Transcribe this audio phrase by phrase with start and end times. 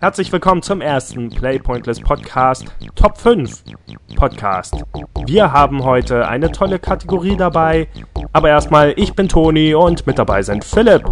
[0.00, 3.64] Herzlich willkommen zum ersten Play Pointless Podcast Top 5
[4.16, 4.84] Podcast.
[5.26, 7.88] Wir haben heute eine tolle Kategorie dabei,
[8.32, 11.04] aber erstmal, ich bin Toni und mit dabei sind Philipp.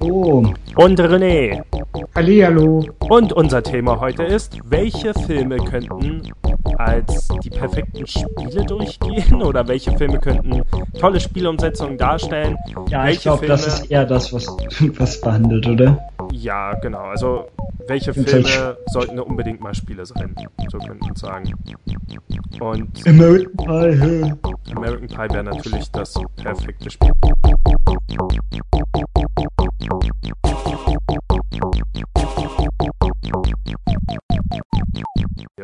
[0.00, 0.44] Oh.
[0.76, 1.62] Und René.
[2.14, 2.84] Hallihallo.
[3.08, 6.22] Und unser Thema heute ist, welche Filme könnten
[6.78, 10.62] als die perfekten Spiele durchgehen oder welche Filme könnten
[10.98, 12.56] tolle Spielumsetzungen darstellen?
[12.88, 14.46] Ja, welche ich glaube, das ist eher das, was,
[14.98, 15.98] was behandelt, oder?
[16.32, 17.04] Ja, genau.
[17.04, 17.46] Also,
[17.86, 20.34] welche Filme sollten unbedingt mal Spiele sein?
[20.70, 21.52] So könnte man sagen.
[22.60, 24.32] Und American Pie.
[24.74, 27.10] American Pie wäre natürlich das perfekte Spiel.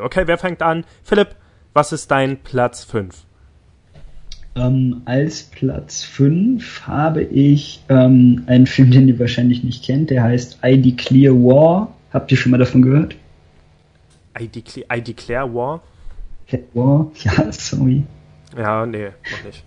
[0.03, 0.85] Okay, wer fängt an?
[1.03, 1.37] Philipp,
[1.73, 3.25] was ist dein Platz 5?
[4.57, 10.23] Ähm, als Platz 5 habe ich ähm, einen Film, den ihr wahrscheinlich nicht kennt, der
[10.25, 11.95] heißt I Declare War.
[12.13, 13.15] Habt ihr schon mal davon gehört?
[14.39, 15.83] I, Declare, I Declare War?
[16.74, 17.11] War?
[17.23, 18.02] Ja, sorry.
[18.57, 19.65] Ja, nee, noch nicht.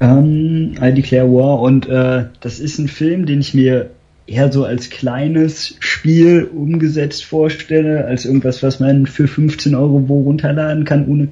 [0.00, 3.90] Ähm, I Declare War und äh, das ist ein Film, den ich mir
[4.30, 10.22] eher so als kleines Spiel umgesetzt vorstelle, als irgendwas, was man für 15 Euro wo
[10.22, 11.28] runterladen kann, ohne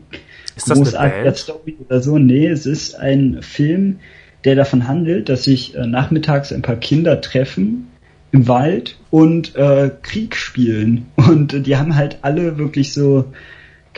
[0.56, 2.18] ist das großartige Story oder so.
[2.18, 4.00] Nee, es ist ein Film,
[4.44, 7.86] der davon handelt, dass sich äh, nachmittags ein paar Kinder treffen
[8.32, 11.06] im Wald und äh, Krieg spielen.
[11.16, 13.26] Und äh, die haben halt alle wirklich so,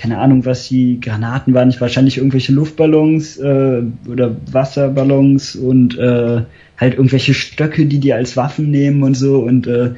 [0.01, 6.42] keine Ahnung, was die Granaten waren, nicht wahrscheinlich irgendwelche Luftballons äh, oder Wasserballons und äh,
[6.79, 9.91] halt irgendwelche Stöcke, die die als Waffen nehmen und so und äh,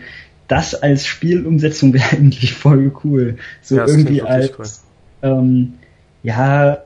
[0.48, 3.36] das als Spielumsetzung wäre eigentlich voll cool.
[3.62, 4.67] So ja, irgendwie als cool.
[5.22, 5.75] ähm,
[6.25, 6.78] ja,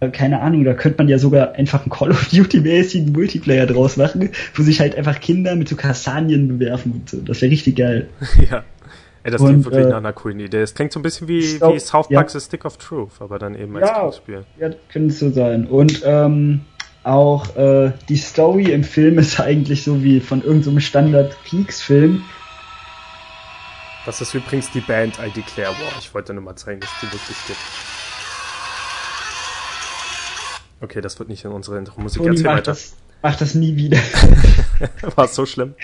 [0.00, 3.96] äh, keine Ahnung, da könnte man ja sogar einfach einen Call of Duty-mäßigen Multiplayer draus
[3.96, 7.20] machen, wo sich halt einfach Kinder mit so Kastanien bewerfen und so.
[7.20, 8.08] Das wäre richtig geil.
[8.50, 8.64] ja.
[9.26, 10.60] Ey, das klingt und, wirklich äh, nach einer coolen Idee.
[10.60, 12.38] Es klingt so ein bisschen wie, so, wie South Park ja.
[12.38, 14.44] Stick of Truth, aber dann eben als ja.
[14.56, 15.66] Ja, könnte es so sein.
[15.66, 16.60] Und ähm,
[17.02, 22.22] auch äh, die Story im Film ist eigentlich so wie von irgendeinem so Standard-Kriegsfilm.
[24.04, 25.98] Das ist übrigens die Band I Declare War.
[25.98, 27.58] Ich wollte nur mal zeigen, dass die wirklich gibt.
[30.82, 32.22] Okay, das wird nicht in unsere Intro-Musik.
[32.24, 32.62] Erzähl mach weiter.
[32.70, 33.98] Das, mach das nie wieder.
[35.16, 35.74] War es so schlimm?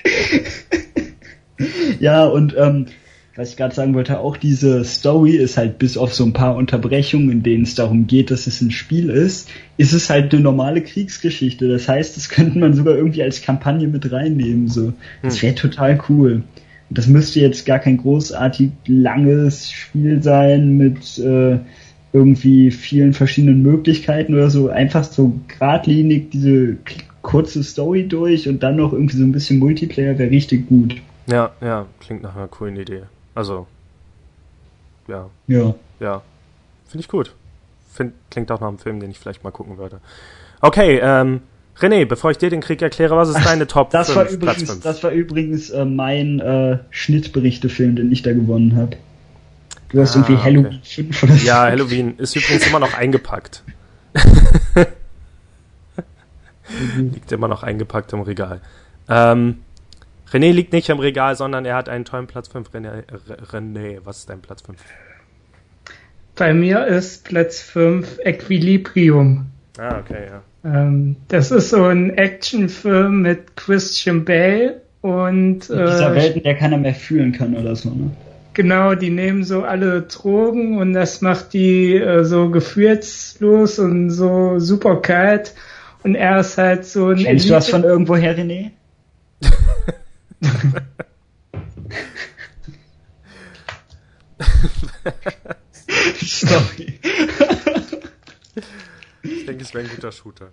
[1.99, 2.87] ja, und ähm,
[3.34, 6.54] was ich gerade sagen wollte, auch diese Story ist halt bis auf so ein paar
[6.54, 9.48] Unterbrechungen, in denen es darum geht, dass es ein Spiel ist,
[9.78, 11.66] ist es halt eine normale Kriegsgeschichte.
[11.69, 14.69] Das heißt, das könnte man sogar irgendwie als Kampagne mit reinnehmen.
[14.69, 14.92] So,
[15.22, 16.42] das wäre total cool.
[16.91, 21.59] Und das müsste jetzt gar kein großartig langes Spiel sein mit äh,
[22.12, 24.69] irgendwie vielen verschiedenen Möglichkeiten oder so.
[24.69, 26.76] Einfach so geradlinig diese
[27.22, 30.97] kurze Story durch und dann noch irgendwie so ein bisschen Multiplayer wäre richtig gut.
[31.26, 33.03] Ja, ja, klingt nach einer coolen Idee.
[33.34, 33.66] Also,
[35.09, 35.28] ja.
[35.47, 35.75] Ja.
[36.00, 36.22] Ja.
[36.87, 37.34] Finde ich gut.
[37.93, 40.00] Find, klingt auch nach einem Film, den ich vielleicht mal gucken würde.
[40.60, 41.42] Okay, ähm,
[41.78, 44.41] René, bevor ich dir den Krieg erkläre, was ist deine Top das 5, war übrigens,
[44.41, 44.82] Platz 5?
[44.82, 48.97] Das war übrigens äh, mein äh, Schnittberichtefilm, den ich da gewonnen habe.
[49.91, 50.81] Du hast ah, irgendwie Halloween okay.
[50.82, 51.47] 5 oder so.
[51.47, 53.62] Ja, Halloween ist übrigens immer noch eingepackt.
[56.97, 58.60] Liegt immer noch eingepackt im Regal.
[59.09, 59.59] Ähm,
[60.32, 62.70] René liegt nicht im Regal, sondern er hat einen tollen Platz 5.
[62.70, 63.04] René,
[63.50, 64.78] René, was ist dein Platz 5?
[66.37, 69.47] Bei mir ist Platz 5 Equilibrium.
[69.78, 70.42] Ah, okay, ja.
[70.65, 75.69] Ähm, das ist so ein Actionfilm mit Christian Bale und.
[75.69, 78.10] In dieser äh, Welt, in der keiner mehr fühlen kann oder so, ne?
[78.54, 84.59] Genau, die nehmen so alle Drogen und das macht die äh, so gefühlslos und so
[84.59, 85.54] super kalt.
[86.03, 87.19] Und er ist halt so ein.
[87.19, 88.71] Kennst du das von irgendwo her, René?
[96.20, 96.98] Sorry.
[99.22, 100.53] ich denke, es wäre ein guter Shooter.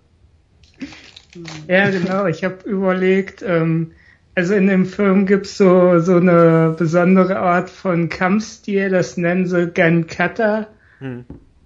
[1.68, 2.26] Ja, genau.
[2.26, 3.92] Ich habe überlegt, ähm,
[4.34, 9.68] also in dem Film gibt's so, so eine besondere Art von Kampfstil, das nennen sie
[9.68, 10.68] Gankata.
[10.98, 11.24] Hm.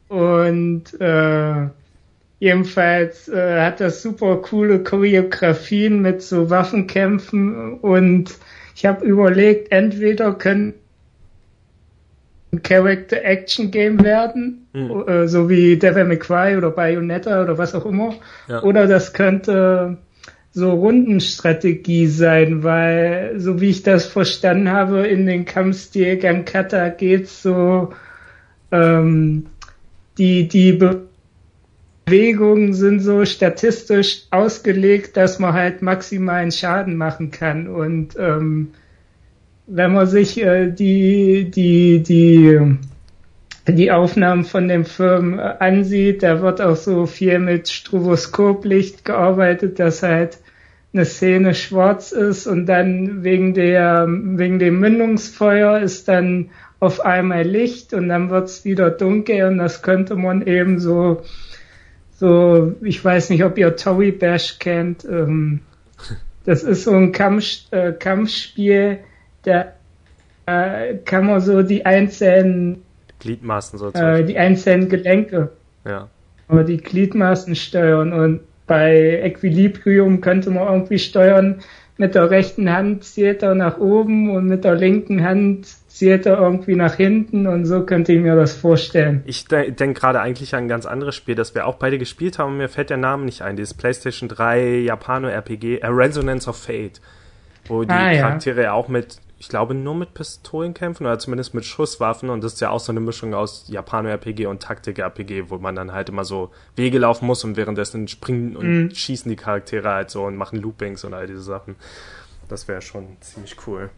[0.08, 1.68] Und äh,
[2.44, 8.34] Jedenfalls äh, hat das super coole Choreografien mit so Waffenkämpfen und
[8.76, 10.74] ich habe überlegt, entweder können
[12.52, 15.08] ein Character Action Game werden, mhm.
[15.08, 18.14] äh, so wie Devil May Cry oder Bayonetta oder was auch immer,
[18.46, 18.62] ja.
[18.62, 19.96] oder das könnte
[20.52, 27.42] so Rundenstrategie sein, weil so wie ich das verstanden habe, in den Kampfstil Gankata geht's
[27.42, 27.94] so
[28.70, 29.46] ähm,
[30.18, 31.06] die die Be
[32.04, 37.66] Bewegungen sind so statistisch ausgelegt, dass man halt maximalen Schaden machen kann.
[37.66, 38.72] Und ähm,
[39.66, 42.76] wenn man sich äh, die, die, die,
[43.66, 49.78] die Aufnahmen von dem Film äh, ansieht, da wird auch so viel mit Stroboskoplicht gearbeitet,
[49.78, 50.38] dass halt
[50.92, 57.42] eine Szene schwarz ist und dann wegen der, wegen dem Mündungsfeuer ist dann auf einmal
[57.42, 61.22] Licht und dann wird's wieder dunkel und das könnte man eben so,
[62.24, 65.60] so, ich weiß nicht, ob ihr Tory Bash kennt, ähm,
[66.44, 69.00] das ist so ein Kampf, äh, Kampfspiel,
[69.42, 69.72] da
[70.46, 72.82] äh, kann man so die einzelnen
[73.18, 74.22] Gliedmaßen sozusagen.
[74.22, 75.50] Äh, die einzelnen Gelenke.
[75.84, 76.08] Ja.
[76.48, 81.60] Aber die Gliedmaßen steuern und bei Equilibrium könnte man irgendwie steuern,
[81.98, 86.40] mit der rechten Hand zielt er nach oben und mit der linken Hand zielt er
[86.40, 89.22] irgendwie nach hinten und so könnte ich mir das vorstellen.
[89.26, 92.40] Ich de denke gerade eigentlich an ein ganz anderes Spiel, das wir auch beide gespielt
[92.40, 93.54] haben und mir fällt der Name nicht ein.
[93.54, 97.00] Dieses PlayStation 3 Japano-RPG, äh, Resonance of Fate,
[97.66, 98.72] wo die ah, Charaktere ja.
[98.72, 102.30] auch mit ich glaube, nur mit Pistolen kämpfen oder zumindest mit Schusswaffen.
[102.30, 105.92] Und das ist ja auch so eine Mischung aus Japano-RPG und Taktik-RPG, wo man dann
[105.92, 108.90] halt immer so Wege laufen muss und währenddessen springen und mhm.
[108.94, 111.76] schießen die Charaktere halt so und machen Loopings und all diese Sachen.
[112.48, 113.90] Das wäre schon ziemlich cool.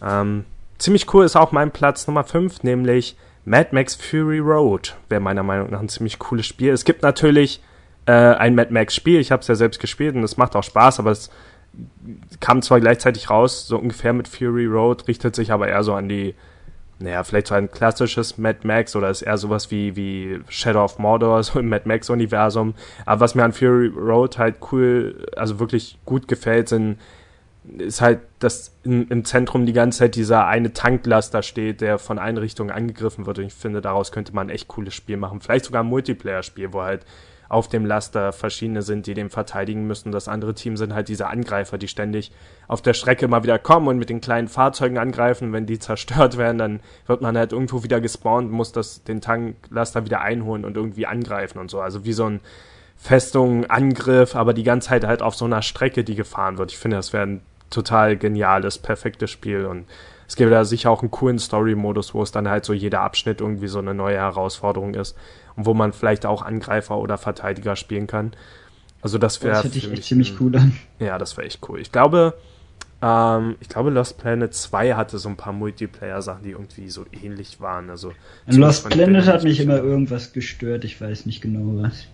[0.00, 0.44] Ähm,
[0.82, 4.96] ziemlich cool ist auch mein Platz Nummer 5, nämlich Mad Max Fury Road.
[5.08, 6.72] Wäre meiner Meinung nach ein ziemlich cooles Spiel.
[6.72, 7.62] Es gibt natürlich
[8.06, 10.64] äh, ein Mad Max Spiel, ich habe es ja selbst gespielt und es macht auch
[10.64, 11.30] Spaß, aber es
[12.40, 16.08] kam zwar gleichzeitig raus, so ungefähr mit Fury Road, richtet sich aber eher so an
[16.08, 16.34] die,
[16.98, 20.98] naja, vielleicht so ein klassisches Mad Max oder ist eher sowas wie, wie Shadow of
[20.98, 22.74] Mordor, so im Mad Max-Universum.
[23.06, 26.98] Aber was mir an Fury Road halt cool, also wirklich gut gefällt, sind,
[27.78, 32.18] ist halt, dass in, im Zentrum die ganze Zeit dieser eine Tanklaster steht, der von
[32.18, 33.38] Einrichtungen angegriffen wird.
[33.38, 35.40] Und ich finde, daraus könnte man ein echt cooles Spiel machen.
[35.40, 37.06] Vielleicht sogar ein Multiplayer-Spiel, wo halt
[37.48, 40.10] auf dem Laster verschiedene sind, die den verteidigen müssen.
[40.10, 42.32] Das andere Team sind halt diese Angreifer, die ständig
[42.66, 45.52] auf der Strecke mal wieder kommen und mit den kleinen Fahrzeugen angreifen.
[45.52, 50.06] Wenn die zerstört werden, dann wird man halt irgendwo wieder gespawnt, muss das, den Tanklaster
[50.06, 51.80] wieder einholen und irgendwie angreifen und so.
[51.80, 52.40] Also wie so ein
[52.96, 56.70] Festung, Angriff, aber die ganze Zeit halt auf so einer Strecke, die gefahren wird.
[56.70, 57.40] Ich finde, das wäre ein
[57.72, 59.86] total geniales, perfektes Spiel und
[60.28, 63.40] es gibt da sicher auch einen coolen Story-Modus, wo es dann halt so jeder Abschnitt
[63.40, 65.16] irgendwie so eine neue Herausforderung ist
[65.56, 68.32] und wo man vielleicht auch Angreifer oder Verteidiger spielen kann.
[69.02, 69.56] Also das wäre.
[69.56, 70.72] Das hätte ich echt ziemlich cool an.
[71.00, 71.80] Ja, das wäre echt cool.
[71.80, 72.34] Ich glaube,
[73.02, 77.60] ähm, ich glaube, Lost Planet 2 hatte so ein paar Multiplayer-Sachen, die irgendwie so ähnlich
[77.60, 77.90] waren.
[77.90, 78.12] Also
[78.46, 82.06] Lost Planet hat mich immer irgendwas gestört, ich weiß nicht genau was.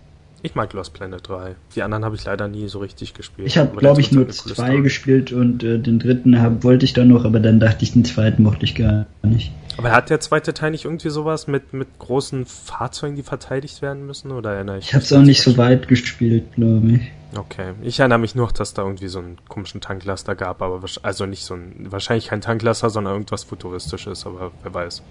[0.43, 1.57] Ich mag Lost Planet 3.
[1.75, 3.49] Die anderen habe ich leider nie so richtig gespielt.
[3.49, 7.09] Ich habe, glaube ich, nur zwei gespielt und äh, den dritten hab, wollte ich dann
[7.09, 9.53] noch, aber dann dachte ich, den zweiten mochte ich gar nicht.
[9.77, 14.07] Aber hat der zweite Teil nicht irgendwie sowas mit, mit großen Fahrzeugen, die verteidigt werden
[14.07, 14.31] müssen?
[14.33, 17.13] Oder erinnere ich Ich habe es auch nicht so weit gespielt, glaube ich.
[17.37, 17.75] Okay.
[17.83, 21.45] Ich erinnere mich nur, dass da irgendwie so einen komischen Tanklaster gab, aber also nicht
[21.45, 25.03] so ein, wahrscheinlich kein Tanklaster, sondern irgendwas Futuristisches, aber wer weiß.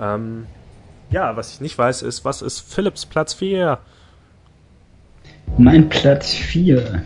[0.00, 0.46] Ähm,
[1.10, 3.78] ja, was ich nicht weiß, ist, was ist Philips Platz 4?
[5.58, 7.02] Mein Platz 4.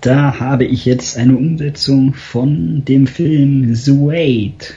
[0.00, 4.74] Da habe ich jetzt eine Umsetzung von dem Film The Wait.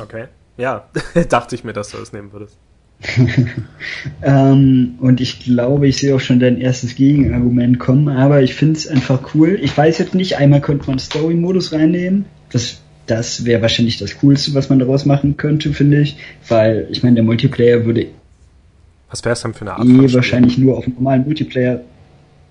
[0.00, 0.26] Okay.
[0.58, 0.88] Ja,
[1.28, 2.56] dachte ich mir, dass du das nehmen würdest.
[4.22, 8.78] ähm, und ich glaube, ich sehe auch schon dein erstes Gegenargument kommen, aber ich finde
[8.78, 9.58] es einfach cool.
[9.60, 12.26] Ich weiß jetzt nicht, einmal könnte man Story-Modus reinnehmen.
[12.50, 16.16] Das, das wäre wahrscheinlich das Coolste, was man daraus machen könnte, finde ich.
[16.48, 18.06] Weil, ich meine, der Multiplayer würde
[19.14, 21.82] was wäre es denn für eine Art eh wahrscheinlich nur auf einem normalen Multiplayer,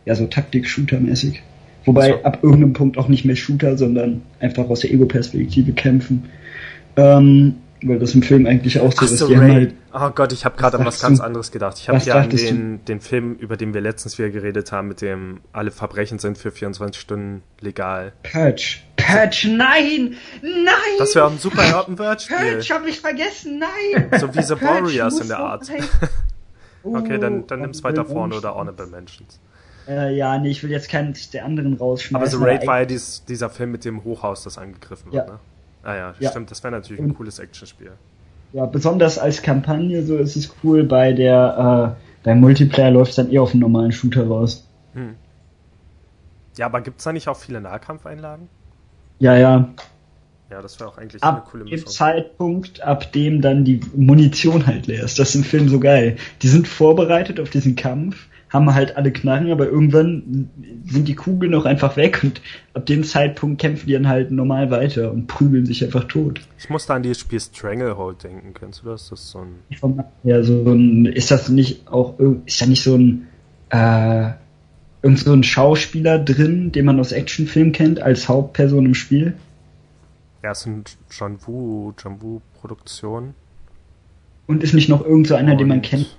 [0.06, 1.42] ja so Taktik-Shooter-mäßig.
[1.84, 2.24] Wobei so.
[2.24, 6.24] ab irgendeinem Punkt auch nicht mehr Shooter, sondern einfach aus der Ego-Perspektive kämpfen.
[6.96, 9.18] Ähm, weil das im Film eigentlich auch so ist.
[9.18, 11.26] So, halt, oh Gott, ich habe gerade an was ganz du?
[11.26, 11.78] anderes gedacht.
[11.80, 15.02] Ich habe ja an den, den Film, über den wir letztens wieder geredet haben, mit
[15.02, 18.14] dem alle Verbrechen sind für 24 Stunden legal.
[18.24, 18.78] Purge.
[18.96, 20.16] Purge, nein!
[20.42, 20.74] Nein!
[20.98, 22.38] Das wäre ein super Open World Spiel.
[22.38, 24.10] Purge hab ich vergessen, nein!
[24.18, 25.70] So wie The Warriors in der Art.
[26.84, 29.40] Okay, dann, dann nimm's weiter vorne oder Honorable Mentions.
[29.88, 32.16] Äh, ja, nee, ich will jetzt keinen der anderen rausschmeißen.
[32.16, 35.34] Aber The Raid war ja dies, dieser Film mit dem Hochhaus, das angegriffen wird, ja.
[35.34, 35.40] ne?
[35.84, 36.30] Ah ja, ja.
[36.30, 37.92] stimmt, das wäre natürlich ein cooles Actionspiel.
[38.54, 40.84] Ja, besonders als Kampagne, so ist es cool.
[40.84, 44.66] Bei der, äh, beim Multiplayer läuft es dann eher auf einen normalen Shooter raus.
[44.94, 45.16] Hm.
[46.58, 48.48] Ja, aber gibt's da nicht auch viele Nahkampfeinlagen?
[49.20, 49.70] Ja, ja.
[50.54, 51.80] Ja, das wäre auch eigentlich ab eine coole Mischung.
[51.80, 55.18] Ab dem Zeitpunkt, ab dem dann die Munition halt leer ist.
[55.18, 56.18] Das ist im Film so geil.
[56.44, 60.52] Die sind vorbereitet auf diesen Kampf, haben halt alle Knarren, aber irgendwann
[60.86, 62.40] sind die Kugeln noch einfach weg und
[62.76, 66.40] ab dem Zeitpunkt kämpfen die dann halt normal weiter und prügeln sich einfach tot.
[66.60, 68.54] Ich musste an dieses Spiel Stranglehold denken.
[68.54, 69.10] Kennst du das?
[69.10, 70.04] Das ist so ein.
[70.22, 71.08] Ja, so ein.
[71.08, 72.20] Ist das nicht auch.
[72.46, 73.28] Ist da nicht so ein.
[73.72, 74.34] Äh,
[75.02, 79.34] irgend so ein Schauspieler drin, den man aus Actionfilmen kennt, als Hauptperson im Spiel?
[80.44, 83.34] Erst in John Woo, John Woo Produktion.
[84.46, 86.18] Und ist nicht noch irgend so einer, den man kennt?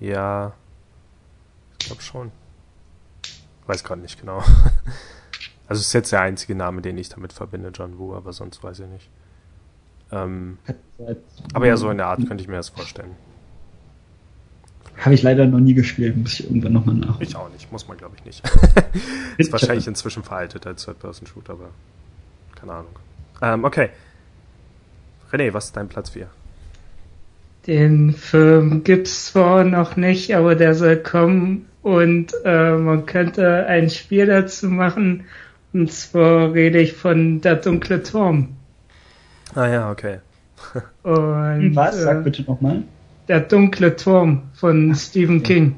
[0.00, 0.52] Ja,
[1.78, 2.32] ich glaube schon.
[3.66, 4.42] Weiß gerade nicht genau.
[5.68, 8.80] Also ist jetzt der einzige Name, den ich damit verbinde, John Woo, aber sonst weiß
[8.80, 9.08] ich nicht.
[10.10, 10.58] Ähm,
[11.52, 13.14] aber ja, so in der Art könnte ich mir das vorstellen.
[14.96, 17.20] Habe ich leider noch nie gespielt, muss ich irgendwann nochmal nach.
[17.20, 18.42] Ich auch nicht, muss man glaube ich nicht.
[19.38, 21.68] ist wahrscheinlich inzwischen veraltet als Third-Person-Shooter, aber
[22.56, 22.96] keine Ahnung.
[23.42, 23.90] Ähm, okay.
[25.32, 26.28] René, was ist dein Platz 4?
[27.66, 33.90] Den Film gibt's zwar noch nicht, aber der soll kommen und äh, man könnte ein
[33.90, 35.24] Spiel dazu machen.
[35.72, 38.56] Und zwar rede ich von Der dunkle Turm.
[39.54, 40.18] Ah ja, okay.
[41.02, 42.00] und, was?
[42.00, 42.82] Sag äh, bitte nochmal.
[43.28, 45.76] Der dunkle Turm von Ach, Stephen King.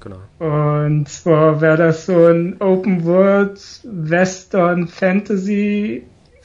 [0.00, 0.18] Genau.
[0.38, 6.04] Und zwar wäre das so ein Open World Western Fantasy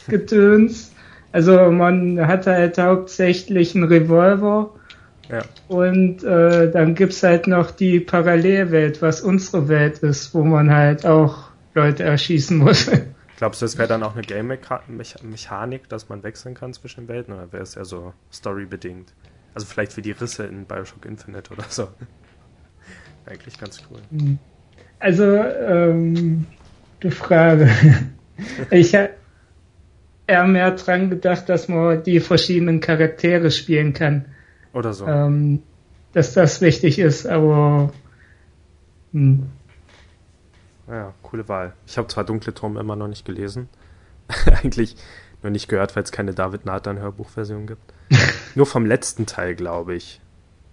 [0.09, 0.91] Gedöns.
[1.31, 4.71] Also man hat halt hauptsächlich einen Revolver.
[5.29, 5.43] Ja.
[5.67, 11.05] Und äh, dann gibt's halt noch die Parallelwelt, was unsere Welt ist, wo man halt
[11.05, 12.89] auch Leute erschießen muss.
[13.37, 17.53] Glaubst du, es wäre dann auch eine Game-Mechanik, dass man wechseln kann zwischen Welten oder
[17.53, 19.13] wäre es eher so storybedingt?
[19.53, 21.87] Also vielleicht wie die Risse in Bioshock Infinite oder so.
[23.25, 23.99] Eigentlich ganz cool.
[24.99, 26.47] Also, ähm,
[26.99, 27.69] du Frage.
[28.71, 28.93] ich
[30.29, 34.25] eher mehr dran gedacht, dass man die verschiedenen Charaktere spielen kann.
[34.73, 35.07] Oder so.
[35.07, 35.63] Ähm,
[36.13, 37.91] dass das wichtig ist, aber.
[39.11, 39.49] Hm.
[40.87, 41.73] Ja, coole Wahl.
[41.85, 43.69] Ich habe zwar Dunkle Turm immer noch nicht gelesen.
[44.45, 44.95] Eigentlich
[45.41, 47.93] nur nicht gehört, weil es keine David Nathan Hörbuchversion gibt.
[48.55, 50.21] nur vom letzten Teil, glaube ich.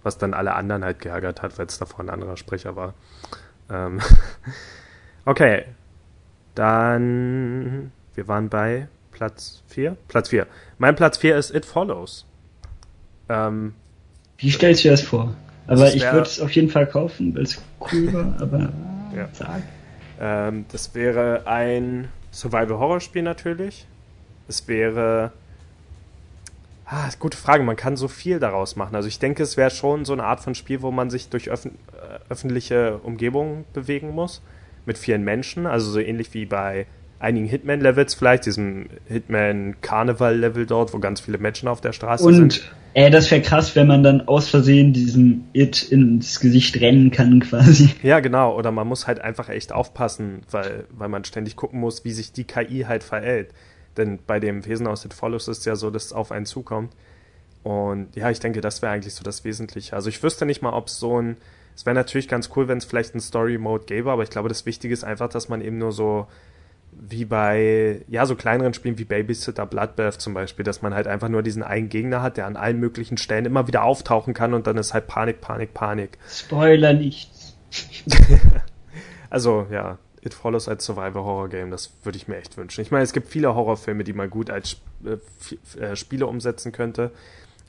[0.03, 2.93] Was dann alle anderen halt geärgert hat, weil es davor ein anderer Sprecher war.
[3.69, 3.99] Ähm
[5.25, 5.65] okay.
[6.55, 7.91] Dann.
[8.15, 8.87] Wir waren bei
[9.17, 9.97] Platz 4?
[10.07, 10.45] Platz 4.
[10.77, 12.25] Mein Platz 4 ist It Follows.
[13.29, 13.73] Ähm,
[14.37, 15.33] Wie stellst du dir das vor?
[15.65, 17.59] Aber ich würde es auf jeden Fall kaufen, weil es
[17.91, 18.71] cool war, aber
[19.15, 19.27] ja.
[19.33, 19.63] sag.
[20.19, 23.87] Ähm, das wäre ein Survival-Horror-Spiel natürlich.
[24.47, 25.31] Es wäre.
[26.85, 27.63] Ah, gute Frage.
[27.63, 28.95] Man kann so viel daraus machen.
[28.95, 31.49] Also ich denke, es wäre schon so eine Art von Spiel, wo man sich durch
[31.49, 34.43] öffn äh, öffentliche Umgebungen bewegen muss.
[34.85, 35.65] Mit vielen Menschen.
[35.65, 36.85] Also so ähnlich wie bei
[37.19, 42.43] einigen Hitman-Levels vielleicht, diesem Hitman-Karneval-Level dort, wo ganz viele Menschen auf der Straße Und, sind.
[42.43, 47.11] Und äh, das wäre krass, wenn man dann aus Versehen diesem It ins Gesicht rennen
[47.11, 47.89] kann quasi.
[48.03, 48.55] Ja, genau.
[48.55, 52.31] Oder man muss halt einfach echt aufpassen, weil, weil man ständig gucken muss, wie sich
[52.31, 53.49] die KI halt verhält.
[53.97, 56.45] Denn bei dem Wesen aus It Follows ist es ja so, dass es auf einen
[56.45, 56.93] zukommt.
[57.63, 59.95] Und ja, ich denke, das wäre eigentlich so das Wesentliche.
[59.95, 61.37] Also ich wüsste nicht mal, ob es so ein...
[61.75, 64.65] Es wäre natürlich ganz cool, wenn es vielleicht einen Story-Mode gäbe, aber ich glaube, das
[64.65, 66.25] Wichtige ist einfach, dass man eben nur so
[66.99, 71.29] wie bei, ja, so kleineren Spielen wie Babysitter Bloodbath zum Beispiel, dass man halt einfach
[71.29, 74.67] nur diesen einen Gegner hat, der an allen möglichen Stellen immer wieder auftauchen kann und
[74.67, 76.17] dann ist halt Panik, Panik, Panik.
[76.29, 77.55] Spoiler nichts.
[79.29, 82.81] also, ja, It Follows als Survival-Horror-Game, das würde ich mir echt wünschen.
[82.81, 87.11] Ich meine, es gibt viele Horrorfilme, die man gut als äh, äh, Spiele umsetzen könnte,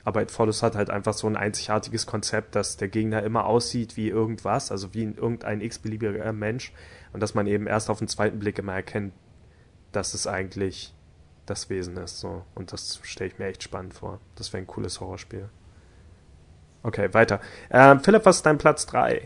[0.09, 3.95] aber It Follows hat halt einfach so ein einzigartiges Konzept, dass der Gegner immer aussieht
[3.95, 6.73] wie irgendwas, also wie irgendein x-beliebiger Mensch
[7.13, 9.13] und dass man eben erst auf den zweiten Blick immer erkennt,
[9.91, 10.95] dass es eigentlich
[11.45, 12.19] das Wesen ist.
[12.19, 12.41] So.
[12.55, 14.19] Und das stelle ich mir echt spannend vor.
[14.33, 15.47] Das wäre ein cooles Horrorspiel.
[16.81, 17.39] Okay, weiter.
[17.69, 19.21] Ähm, Philipp, was ist dein Platz 3?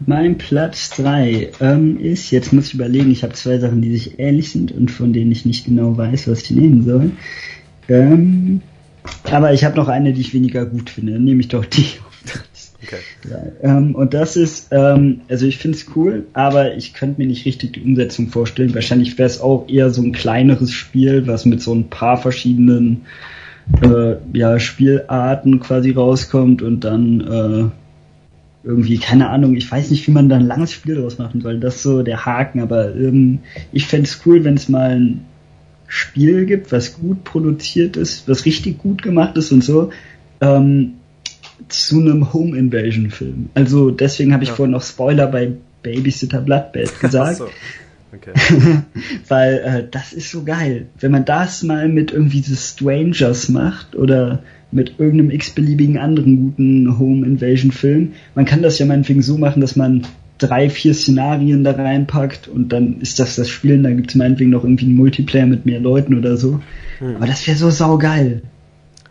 [0.00, 4.18] Mein Platz 3 ähm, ist, jetzt muss ich überlegen, ich habe zwei Sachen, die sich
[4.18, 7.12] ähnlich sind und von denen ich nicht genau weiß, was ich nehmen soll.
[7.88, 8.60] Ähm,
[9.30, 11.12] aber ich habe noch eine, die ich weniger gut finde.
[11.12, 11.86] Dann nehme ich doch die
[12.84, 12.96] Okay.
[13.30, 17.26] Ja, ähm, und das ist, ähm, also ich finde es cool, aber ich könnte mir
[17.26, 18.74] nicht richtig die Umsetzung vorstellen.
[18.74, 23.02] Wahrscheinlich wäre es auch eher so ein kleineres Spiel, was mit so ein paar verschiedenen
[23.82, 30.12] äh, ja, Spielarten quasi rauskommt und dann äh, irgendwie, keine Ahnung, ich weiß nicht, wie
[30.12, 31.60] man da ein langes Spiel draus machen soll.
[31.60, 33.40] Das ist so der Haken, aber ähm,
[33.72, 35.24] ich fände es cool, wenn es mal ein
[35.94, 39.90] Spiel gibt, was gut produziert ist, was richtig gut gemacht ist und so.
[40.40, 40.94] Ähm,
[41.68, 43.48] zu einem Home Invasion Film.
[43.54, 44.56] Also deswegen habe ich ja.
[44.56, 45.52] vorhin noch Spoiler bei
[45.84, 47.36] Babysitter Bloodbath gesagt.
[47.38, 47.48] so.
[48.12, 48.32] Okay.
[49.28, 50.86] Weil äh, das ist so geil.
[50.98, 56.98] Wenn man das mal mit irgendwie The Strangers macht oder mit irgendeinem x-beliebigen anderen guten
[56.98, 60.02] Home Invasion Film, man kann das ja meinetwegen so machen, dass man
[60.38, 64.50] drei, vier Szenarien da reinpackt und dann ist das das Spielen, dann gibt es meinetwegen
[64.50, 66.60] noch irgendwie einen Multiplayer mit mehr Leuten oder so.
[66.98, 67.16] Hm.
[67.16, 68.42] Aber das wäre so saugeil.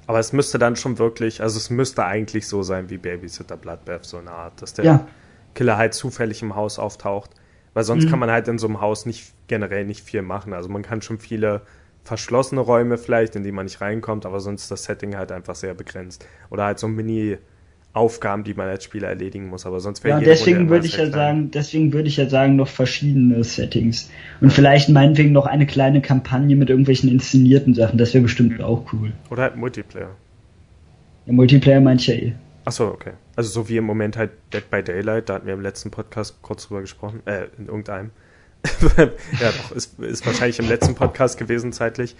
[0.06, 4.06] Aber es müsste dann schon wirklich, also es müsste eigentlich so sein wie Babysitter Bloodbath,
[4.06, 5.08] so eine Art, dass der ja.
[5.56, 7.32] Killer halt zufällig im Haus auftaucht.
[7.74, 8.10] Weil sonst mhm.
[8.10, 10.54] kann man halt in so einem Haus nicht generell nicht viel machen.
[10.54, 11.62] Also man kann schon viele
[12.04, 15.56] verschlossene Räume vielleicht, in die man nicht reinkommt, aber sonst ist das Setting halt einfach
[15.56, 16.26] sehr begrenzt.
[16.50, 17.38] Oder halt so Mini-
[17.94, 21.12] Aufgaben, die man als Spieler erledigen muss, aber sonst wäre ja, deswegen würde ich ja
[21.12, 24.10] sagen, deswegen würde ich ja sagen noch verschiedene Settings
[24.42, 28.92] und vielleicht meinetwegen noch eine kleine Kampagne mit irgendwelchen inszenierten Sachen, das wäre bestimmt auch
[28.94, 29.14] cool.
[29.30, 30.10] Oder halt Multiplayer.
[31.28, 32.34] Ja, Multiplayer meint ich ja eh.
[32.66, 33.12] Achso, okay.
[33.36, 36.42] Also so wie im Moment halt Dead by Daylight, da hatten wir im letzten Podcast
[36.42, 38.10] kurz drüber gesprochen, äh, in irgendeinem.
[38.98, 42.16] ja, doch, ist, ist wahrscheinlich im letzten Podcast gewesen zeitlich.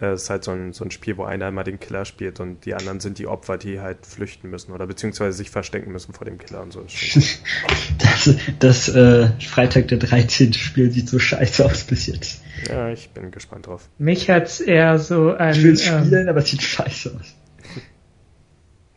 [0.00, 2.40] Äh, es ist halt so ein, so ein Spiel, wo einer immer den Killer spielt
[2.40, 6.12] und die anderen sind die Opfer, die halt flüchten müssen oder beziehungsweise sich verstecken müssen
[6.12, 6.80] vor dem Killer und so.
[7.98, 10.52] das das äh, Freitag der 13.
[10.52, 12.42] Spiel sieht so scheiße aus bis jetzt.
[12.68, 13.88] Ja, ich bin gespannt drauf.
[13.98, 15.52] Mich hat's eher so an.
[15.52, 17.34] Ich will spielen, ähm, aber es sieht scheiße aus.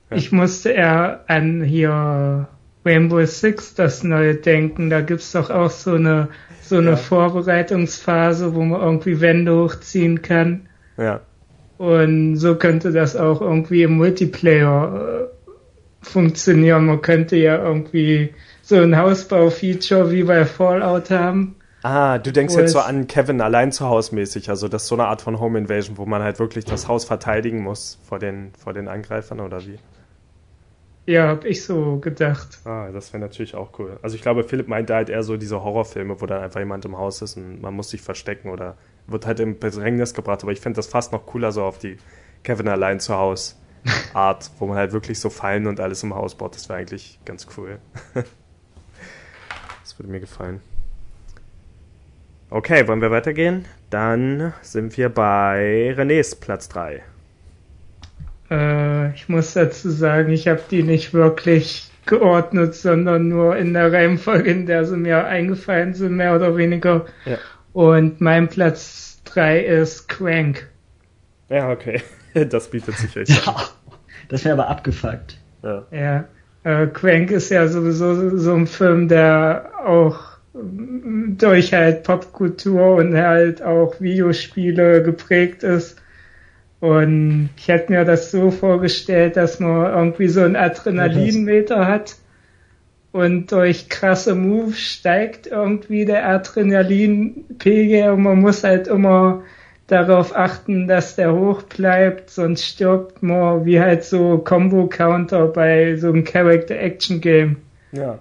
[0.10, 0.18] Ja.
[0.18, 2.48] Ich musste eher an hier
[2.86, 4.90] Rainbow Six das neue denken.
[4.90, 6.30] Da gibt's doch auch so eine
[6.62, 6.96] so eine ja.
[6.98, 10.69] Vorbereitungsphase, wo man irgendwie Wände hochziehen kann.
[11.00, 11.22] Ja.
[11.78, 16.86] Und so könnte das auch irgendwie im Multiplayer äh, funktionieren.
[16.86, 21.56] Man könnte ja irgendwie so ein Hausbau-Feature wie bei Fallout haben.
[21.82, 24.96] Ah, du denkst jetzt so an Kevin allein zu Hause mäßig, also das ist so
[24.96, 28.52] eine Art von Home Invasion, wo man halt wirklich das Haus verteidigen muss vor den,
[28.58, 29.80] vor den Angreifern oder wie?
[31.06, 32.60] Ja, hab ich so gedacht.
[32.66, 33.98] Ah, das wäre natürlich auch cool.
[34.02, 36.98] Also ich glaube, Philipp meinte halt eher so diese Horrorfilme, wo dann einfach jemand im
[36.98, 38.76] Haus ist und man muss sich verstecken oder
[39.12, 40.44] wird halt im Bedrängnis gebracht.
[40.44, 41.98] Aber ich finde das fast noch cooler so auf die
[42.44, 43.56] Kevin allein zu Hause
[44.14, 46.56] Art, wo man halt wirklich so Fallen und alles im Haus baut.
[46.56, 47.80] Das wäre eigentlich ganz cool.
[49.84, 50.62] das würde mir gefallen.
[52.50, 53.66] Okay, wollen wir weitergehen?
[53.90, 57.04] Dann sind wir bei Renés Platz 3.
[58.50, 63.94] Äh, ich muss dazu sagen, ich habe die nicht wirklich geordnet, sondern nur in der
[63.94, 67.06] Reihenfolge, in der sie mir eingefallen sind, mehr oder weniger.
[67.26, 67.38] Ja.
[67.74, 70.68] Und mein Platz 3 ist Crank.
[71.50, 72.02] Ja, okay.
[72.34, 73.56] Das bietet sich echt ja,
[74.30, 75.40] Das wäre aber abgefuckt.
[75.64, 75.86] Ja.
[75.92, 76.26] ja.
[76.64, 80.20] Äh, Crank ist ja sowieso so ein Film, der auch
[80.54, 86.02] durch halt Popkultur und halt auch Videospiele geprägt ist.
[86.80, 92.16] Und ich hätte mir das so vorgestellt, dass man irgendwie so einen Adrenalinmeter hat
[93.12, 99.44] und durch krasse Moves steigt irgendwie der Adrenalinpegel und man muss halt immer
[99.88, 106.10] darauf achten, dass der hoch bleibt, sonst stirbt man wie halt so Combo-Counter bei so
[106.10, 107.58] einem Character-Action-Game.
[107.92, 108.20] Ja,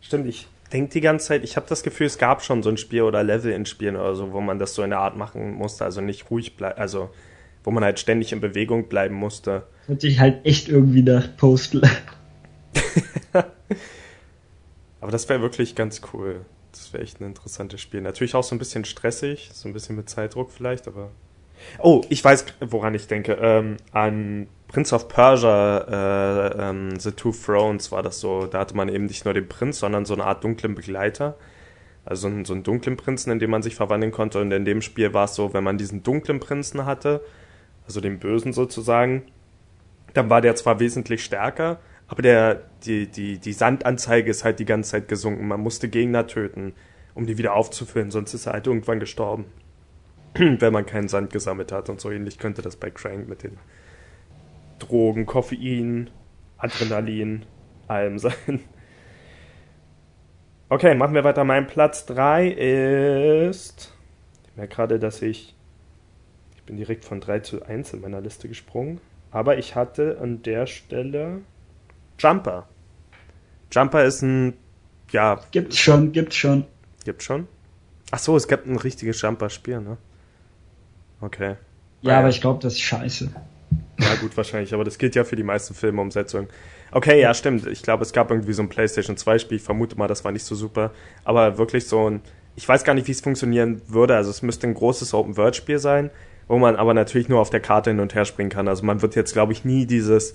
[0.00, 0.26] stimmt.
[0.26, 3.02] Ich denke die ganze Zeit, ich habe das Gefühl, es gab schon so ein Spiel
[3.02, 5.84] oder Level in Spielen oder so, wo man das so in der Art machen musste,
[5.84, 7.10] also nicht ruhig bleibt, also
[7.64, 9.64] wo man halt ständig in Bewegung bleiben musste.
[9.86, 11.82] Hört sich halt echt irgendwie nach Postal.
[15.00, 16.44] Aber das wäre wirklich ganz cool.
[16.72, 18.00] Das wäre echt ein interessantes Spiel.
[18.00, 21.10] Natürlich auch so ein bisschen stressig, so ein bisschen mit Zeitdruck vielleicht, aber.
[21.78, 23.38] Oh, ich weiß, woran ich denke.
[23.40, 28.46] Ähm, an Prince of Persia, äh, ähm, The Two Thrones war das so.
[28.46, 31.36] Da hatte man eben nicht nur den Prinz, sondern so eine Art dunklen Begleiter.
[32.04, 34.40] Also so einen, so einen dunklen Prinzen, in den man sich verwandeln konnte.
[34.40, 37.22] Und in dem Spiel war es so, wenn man diesen dunklen Prinzen hatte,
[37.86, 39.24] also den Bösen sozusagen,
[40.14, 44.64] dann war der zwar wesentlich stärker, aber der, die, die, die Sandanzeige ist halt die
[44.64, 45.46] ganze Zeit gesunken.
[45.46, 46.74] Man musste Gegner töten,
[47.14, 49.44] um die wieder aufzufüllen, sonst ist er halt irgendwann gestorben.
[50.34, 53.58] Wenn man keinen Sand gesammelt hat und so ähnlich könnte das bei Crank mit den
[54.78, 56.10] Drogen, Koffein,
[56.56, 57.44] Adrenalin,
[57.86, 58.34] allem sein.
[60.70, 61.44] Okay, machen wir weiter.
[61.44, 62.48] Mein Platz 3
[63.48, 63.94] ist.
[64.44, 65.56] Ich merke gerade, dass ich
[66.68, 69.00] bin direkt von 3 zu 1 in meiner Liste gesprungen.
[69.30, 71.40] Aber ich hatte an der Stelle
[72.18, 72.68] Jumper.
[73.72, 74.54] Jumper ist ein,
[75.10, 75.40] ja.
[75.50, 76.64] Gibt's schon, gibt's schon.
[77.04, 77.46] Gibt's schon?
[78.10, 79.98] Ach so, es gibt ein richtiges Jumper-Spiel, ne?
[81.20, 81.56] Okay.
[82.02, 82.18] Ja, ja.
[82.20, 83.30] aber ich glaube, das ist scheiße.
[84.00, 86.48] Ja, gut, wahrscheinlich, aber das gilt ja für die meisten Filmumsetzungen.
[86.92, 87.66] Okay, ja, stimmt.
[87.66, 89.58] Ich glaube, es gab irgendwie so ein PlayStation 2-Spiel.
[89.58, 90.92] Ich vermute mal, das war nicht so super.
[91.24, 92.22] Aber wirklich so ein,
[92.56, 94.16] ich weiß gar nicht, wie es funktionieren würde.
[94.16, 96.10] Also, es müsste ein großes Open-World-Spiel sein
[96.48, 98.66] wo man aber natürlich nur auf der Karte hin und her springen kann.
[98.66, 100.34] Also man wird jetzt, glaube ich, nie dieses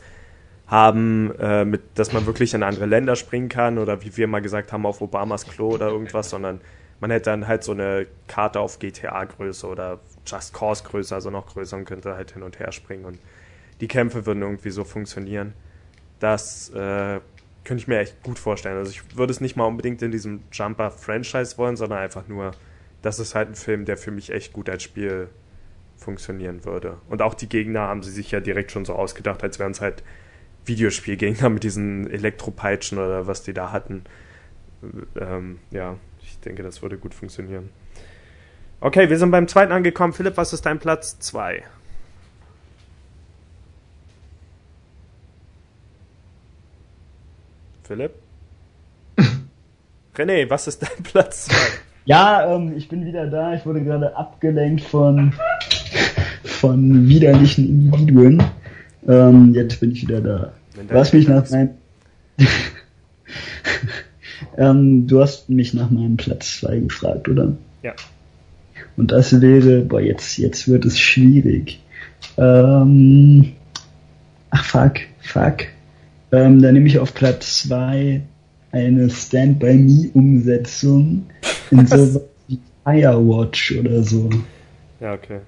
[0.67, 4.41] haben, äh, mit, dass man wirklich in andere Länder springen kann oder wie wir mal
[4.41, 6.61] gesagt haben, auf Obamas Klo oder irgendwas, sondern
[6.99, 11.75] man hätte dann halt so eine Karte auf GTA-Größe oder Just Cause-Größe, also noch größer
[11.75, 13.19] und könnte halt hin und her springen und
[13.81, 15.53] die Kämpfe würden irgendwie so funktionieren.
[16.19, 17.19] Das äh,
[17.65, 18.77] könnte ich mir echt gut vorstellen.
[18.77, 22.51] Also ich würde es nicht mal unbedingt in diesem Jumper-Franchise wollen, sondern einfach nur,
[23.01, 25.27] das ist halt ein Film, der für mich echt gut als Spiel
[25.97, 26.97] funktionieren würde.
[27.09, 29.81] Und auch die Gegner haben sie sich ja direkt schon so ausgedacht, als wären es
[29.81, 30.03] halt
[30.65, 34.03] Videospielgegner mit diesen Elektropeitschen oder was die da hatten.
[35.19, 37.69] Ähm, ja, ich denke, das würde gut funktionieren.
[38.79, 40.13] Okay, wir sind beim zweiten angekommen.
[40.13, 41.63] Philipp, was ist dein Platz 2?
[47.83, 48.13] Philipp?
[50.15, 51.55] René, was ist dein Platz 2?
[52.05, 53.53] Ja, ähm, ich bin wieder da.
[53.53, 55.33] Ich wurde gerade abgelenkt von,
[56.43, 58.43] von widerlichen Individuen.
[59.07, 60.53] Ähm, jetzt bin ich wieder da.
[60.87, 61.69] Du hast mich nach meinem,
[64.57, 67.55] ähm, du hast mich nach meinem Platz 2 gefragt, oder?
[67.81, 67.93] Ja.
[68.95, 71.79] Und das wäre, boah, jetzt, jetzt wird es schwierig.
[72.37, 73.53] Ähm,
[74.49, 75.65] ach fuck, fuck.
[76.31, 78.21] Ähm, da nehme ich auf Platz 2
[78.71, 81.27] eine Stand By Me Umsetzung
[81.69, 84.29] in so wie Firewatch oder so.
[84.99, 85.39] Ja, okay.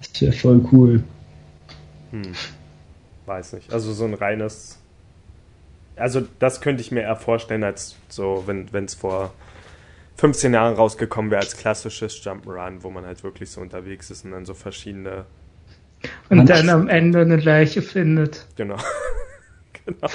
[0.00, 1.02] Das wäre voll cool.
[2.10, 2.32] Hm.
[3.26, 3.72] Weiß nicht.
[3.72, 4.78] Also so ein reines.
[5.96, 9.32] Also das könnte ich mir eher vorstellen, als so, wenn es vor
[10.16, 14.32] 15 Jahren rausgekommen wäre als klassisches Jump'n'Run, wo man halt wirklich so unterwegs ist und
[14.32, 15.26] dann so verschiedene.
[16.28, 18.46] Und man dann am Ende eine Leiche findet.
[18.56, 18.76] Genau.
[19.86, 20.08] genau.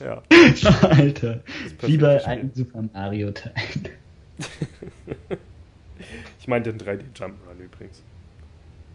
[0.00, 0.22] Ja.
[0.88, 1.40] Alter.
[1.82, 3.52] Wie bei einem Super Mario Teil.
[6.40, 8.02] ich meinte den 3D Jump'n'Run übrigens.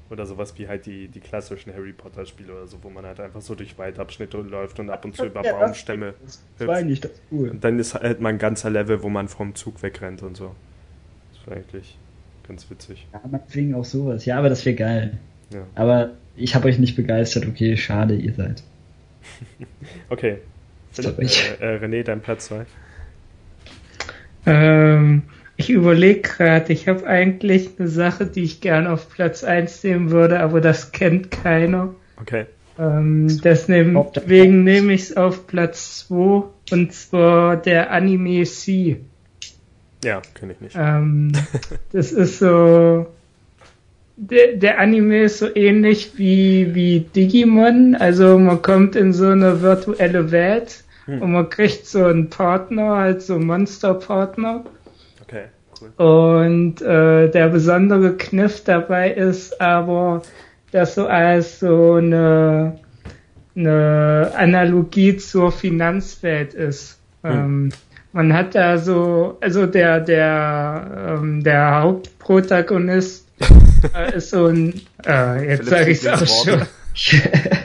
[0.10, 3.20] Oder sowas wie halt die, die klassischen Harry Potter Spiele oder so, wo man halt
[3.20, 6.14] einfach so durch Waldabschnitte läuft und ab und zu über ja, Baumstämme.
[6.22, 7.50] Das war eigentlich das cool.
[7.50, 10.54] Und dann ist halt mal ein ganzer Level, wo man vom Zug wegrennt und so.
[11.34, 11.98] Das war eigentlich
[12.48, 13.08] ganz witzig.
[13.14, 14.26] Ja, meinetwegen auch sowas.
[14.26, 15.18] Ja, aber das wäre geil.
[15.52, 15.66] Ja.
[15.76, 17.48] Aber ich habe euch nicht begeistert.
[17.48, 18.64] Okay, schade, ihr seid.
[20.10, 20.40] okay.
[20.92, 22.66] Philipp, äh, äh, René, dein Platz 2.
[24.46, 25.24] Ähm,
[25.56, 30.12] ich überlege gerade, ich habe eigentlich eine Sache, die ich gerne auf Platz 1 nehmen
[30.12, 31.94] würde, aber das kennt keiner.
[32.20, 32.46] Okay.
[32.80, 39.02] Ähm, deswegen nehme ich es auf Platz 2 und zwar der Anime C.
[40.04, 40.76] Ja, kenne ich nicht.
[40.78, 41.32] Ähm,
[41.92, 43.08] das ist so.
[44.16, 47.96] Der, der Anime ist so ähnlich wie, wie Digimon.
[47.96, 51.22] Also man kommt in so eine virtuelle Welt hm.
[51.22, 54.66] und man kriegt so einen Partner, halt so einen Monsterpartner.
[55.24, 55.46] Okay,
[55.82, 55.90] cool.
[56.06, 60.22] Und äh, der besondere Kniff dabei ist aber,
[60.72, 62.80] dass so als so eine,
[63.56, 67.00] eine Analogie zur Finanzwelt ist.
[67.24, 67.32] Hm.
[67.32, 67.70] Ähm,
[68.12, 73.28] man hat da so, also der, der, ähm, der Hauptprotagonist
[73.96, 76.62] äh, ist so ein, äh, jetzt sage ich es auch schon.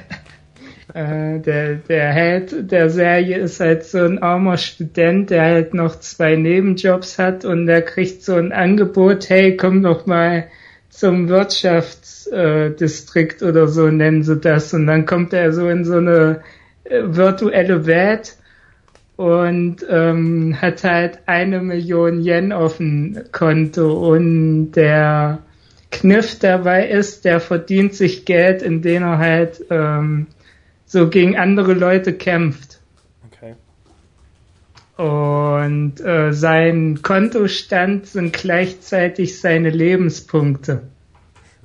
[0.94, 5.98] äh, der, der Held der Serie ist halt so ein armer Student, der halt noch
[6.00, 10.44] zwei Nebenjobs hat und der kriegt so ein Angebot, hey, komm doch mal
[10.88, 14.72] zum Wirtschaftsdistrikt äh, oder so nennen sie das.
[14.74, 16.40] Und dann kommt er so in so eine
[16.84, 18.36] äh, virtuelle Welt
[19.16, 25.40] und ähm, hat halt eine Million Yen auf dem Konto und der
[25.90, 30.28] Kniff dabei ist, der verdient sich Geld, indem er halt ähm,
[30.88, 32.80] so gegen andere Leute kämpft.
[33.30, 33.54] Okay.
[34.96, 40.82] Und äh, sein Kontostand sind gleichzeitig seine Lebenspunkte.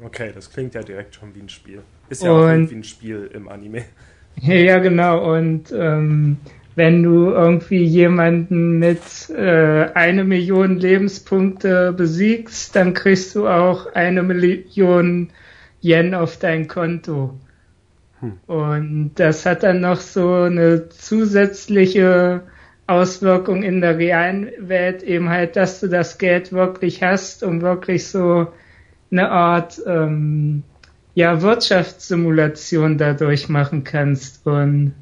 [0.04, 1.82] Okay, das klingt ja direkt schon wie ein Spiel.
[2.10, 3.84] Ist ja und, auch irgendwie ein Spiel im Anime.
[4.42, 5.32] Ja, genau.
[5.32, 6.38] Und ähm,
[6.74, 14.24] wenn du irgendwie jemanden mit äh, eine Million Lebenspunkte besiegst, dann kriegst du auch eine
[14.24, 15.30] Million
[15.84, 17.38] Yen auf dein Konto.
[18.48, 22.44] Und das hat dann noch so eine zusätzliche
[22.88, 28.08] Auswirkung in der realen Welt, eben halt, dass du das Geld wirklich hast, um wirklich
[28.08, 28.48] so
[29.12, 30.64] eine Art ähm,
[31.14, 34.46] ja, Wirtschaftssimulation dadurch machen kannst.
[34.46, 34.94] Und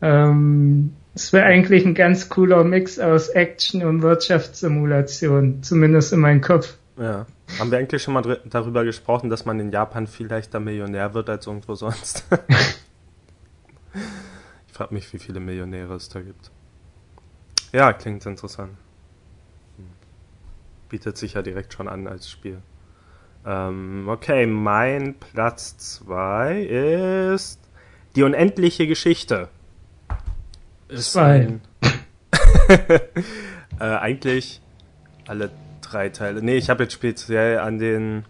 [0.00, 6.40] ähm, es wäre eigentlich ein ganz cooler Mix aus Action und Wirtschaftssimulation, zumindest in meinem
[6.40, 6.76] Kopf.
[6.98, 7.26] Ja.
[7.58, 11.30] Haben wir eigentlich schon mal darüber gesprochen, dass man in Japan viel leichter Millionär wird
[11.30, 12.24] als irgendwo sonst?
[14.66, 16.50] ich frage mich, wie viele Millionäre es da gibt.
[17.72, 18.76] Ja, klingt interessant.
[19.76, 19.86] Hm.
[20.88, 22.60] Bietet sich ja direkt schon an als Spiel.
[23.46, 27.60] Ähm, okay, mein Platz 2 ist
[28.16, 29.48] die unendliche Geschichte
[30.88, 31.60] ist ein,
[32.68, 33.04] äh,
[33.78, 34.60] eigentlich
[35.26, 35.50] alle
[35.90, 36.42] drei Teile.
[36.42, 38.24] Nee, ich habe jetzt speziell an den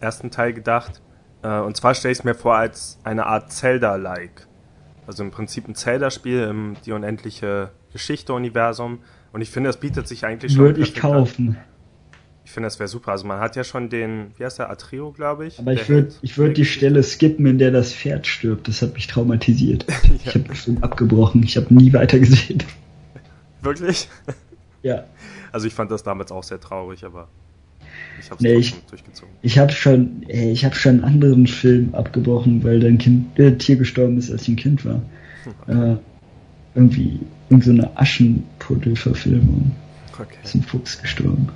[0.00, 1.00] ersten Teil gedacht.
[1.42, 4.46] Äh, und zwar stelle ich es mir vor als eine Art Zelda-like.
[5.06, 9.00] Also im Prinzip ein Zelda-Spiel im die unendliche Geschichte-Universum.
[9.32, 10.64] Und ich finde, das bietet sich eigentlich schon.
[10.64, 11.48] Würde ich kaufen.
[11.48, 11.56] An.
[12.44, 13.12] Ich finde, das wäre super.
[13.12, 15.58] Also man hat ja schon den, wie heißt der, Atreo, glaube ich.
[15.58, 18.68] Aber ich würde ich würd die Stelle skippen, in der das Pferd stirbt.
[18.68, 19.84] Das hat mich traumatisiert.
[20.02, 20.10] ja.
[20.24, 21.42] Ich habe bestimmt abgebrochen.
[21.42, 22.62] Ich habe nie weiter gesehen.
[23.62, 24.08] Wirklich?
[24.82, 25.04] Ja.
[25.52, 27.28] Also ich fand das damals auch sehr traurig, aber
[28.20, 29.34] ich habe nee, ich, durchgezogen.
[29.42, 33.56] Ich habe schon, ey, ich habe schon einen anderen Film abgebrochen, weil dein Kind, äh,
[33.56, 35.02] Tier gestorben ist, als ich ein Kind war.
[35.46, 35.94] Okay.
[35.94, 35.96] Äh,
[36.74, 39.72] irgendwie, irgendeine so Aschenputtel-Verfilmung.
[40.12, 40.36] Okay.
[40.44, 41.48] Ist ein Fuchs gestorben.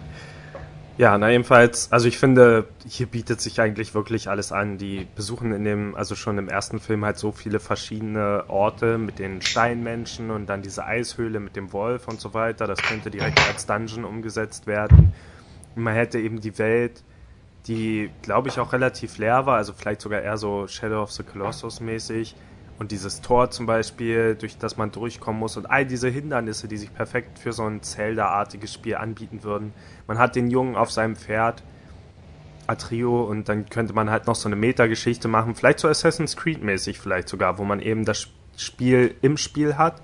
[1.03, 4.79] Ja, na jedenfalls, also ich finde, hier bietet sich eigentlich wirklich alles an.
[4.79, 9.19] Die besuchen in dem, also schon im ersten Film halt so viele verschiedene Orte mit
[9.19, 12.69] den Steinmenschen und dann diese Eishöhle mit dem Wolf und so weiter.
[12.69, 15.13] Das könnte direkt als Dungeon umgesetzt werden.
[15.75, 17.03] Und man hätte eben die Welt,
[17.67, 21.25] die, glaube ich, auch relativ leer war, also vielleicht sogar eher so Shadow of the
[21.25, 22.37] Colossus mäßig,
[22.79, 26.77] und dieses Tor zum Beispiel, durch das man durchkommen muss und all diese Hindernisse, die
[26.77, 29.73] sich perfekt für so ein Zelda-artiges Spiel anbieten würden.
[30.07, 31.63] Man hat den Jungen auf seinem Pferd,
[32.67, 36.99] Atrio, und dann könnte man halt noch so eine Metageschichte machen, vielleicht so Assassin's Creed-mäßig
[36.99, 40.01] vielleicht sogar, wo man eben das Spiel im Spiel hat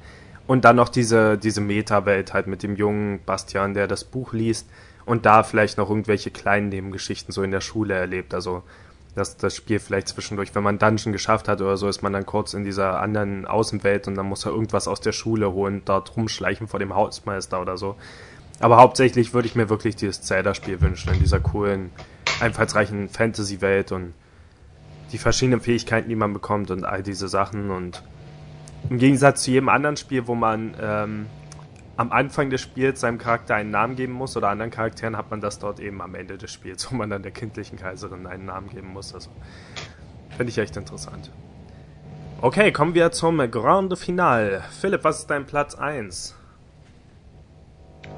[0.47, 4.69] und dann noch diese, diese Meta-Welt halt mit dem jungen Bastian, der das Buch liest
[5.05, 8.35] und da vielleicht noch irgendwelche kleinen Nebengeschichten so in der Schule erlebt.
[8.35, 8.63] Also
[9.15, 12.27] dass das Spiel vielleicht zwischendurch, wenn man Dungeon geschafft hat oder so, ist man dann
[12.27, 16.17] kurz in dieser anderen Außenwelt und dann muss er irgendwas aus der Schule holen, dort
[16.17, 17.97] rumschleichen vor dem Hausmeister oder so.
[18.61, 21.91] Aber hauptsächlich würde ich mir wirklich dieses Zelda-Spiel wünschen, in dieser coolen,
[22.41, 24.15] einfallsreichen Fantasy-Welt und
[25.13, 28.03] die verschiedenen Fähigkeiten, die man bekommt und all diese Sachen und
[28.91, 31.27] im Gegensatz zu jedem anderen Spiel, wo man ähm,
[31.99, 35.41] am Anfang des Spiels seinem Charakter einen Namen geben muss oder anderen Charakteren hat man
[35.41, 38.71] das dort eben am Ende des Spiels, wo man dann der kindlichen Kaiserin einen Namen
[38.71, 39.13] geben muss.
[39.13, 39.29] Also
[40.37, 41.31] finde ich echt interessant.
[42.41, 44.63] Okay, kommen wir zum Grande Finale.
[44.81, 46.37] Philipp, was ist dein Platz 1?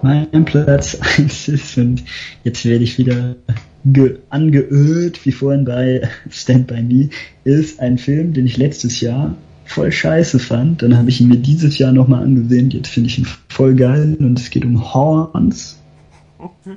[0.02, 2.04] Mein Platz 1 ist, und
[2.44, 3.36] jetzt werde ich wieder
[4.28, 7.08] angeölt, wie vorhin bei Stand By Me,
[7.44, 9.34] ist ein Film, den ich letztes Jahr
[9.70, 10.82] voll scheiße fand.
[10.82, 12.70] Dann habe ich ihn mir dieses Jahr nochmal angesehen.
[12.70, 15.78] Jetzt finde ich ihn voll geil und es geht um Horns.
[16.38, 16.76] Okay.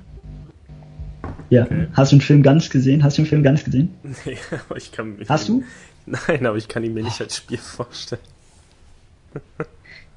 [1.50, 1.88] Ja, okay.
[1.94, 3.04] hast du den Film ganz gesehen?
[3.04, 3.90] Hast du den Film ganz gesehen?
[4.26, 5.30] Nee, aber ich kann mich.
[5.30, 5.64] Hast du?
[6.06, 8.22] Nein, aber ich kann ihn mir nicht als Spiel vorstellen.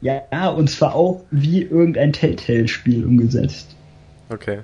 [0.01, 3.75] ja, und zwar auch wie irgendein Telltale-Spiel umgesetzt.
[4.29, 4.61] Okay.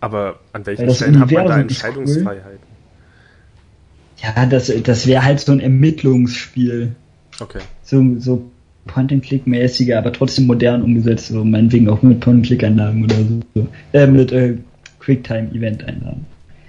[0.00, 2.60] Aber an welchen Stellen hat man da Entscheidungsfreiheiten?
[2.60, 4.32] Cool.
[4.36, 6.94] Ja, das, das wäre halt so ein Ermittlungsspiel.
[7.40, 7.60] Okay.
[7.82, 8.50] So, so
[8.86, 13.16] Point-and-Click-mäßiger, aber trotzdem modern umgesetzt, so meinetwegen auch mit Point-and-Click-Einlagen oder
[13.54, 13.66] so.
[13.92, 14.56] Äh, mit äh,
[15.00, 16.26] Quicktime-Event-Einlagen.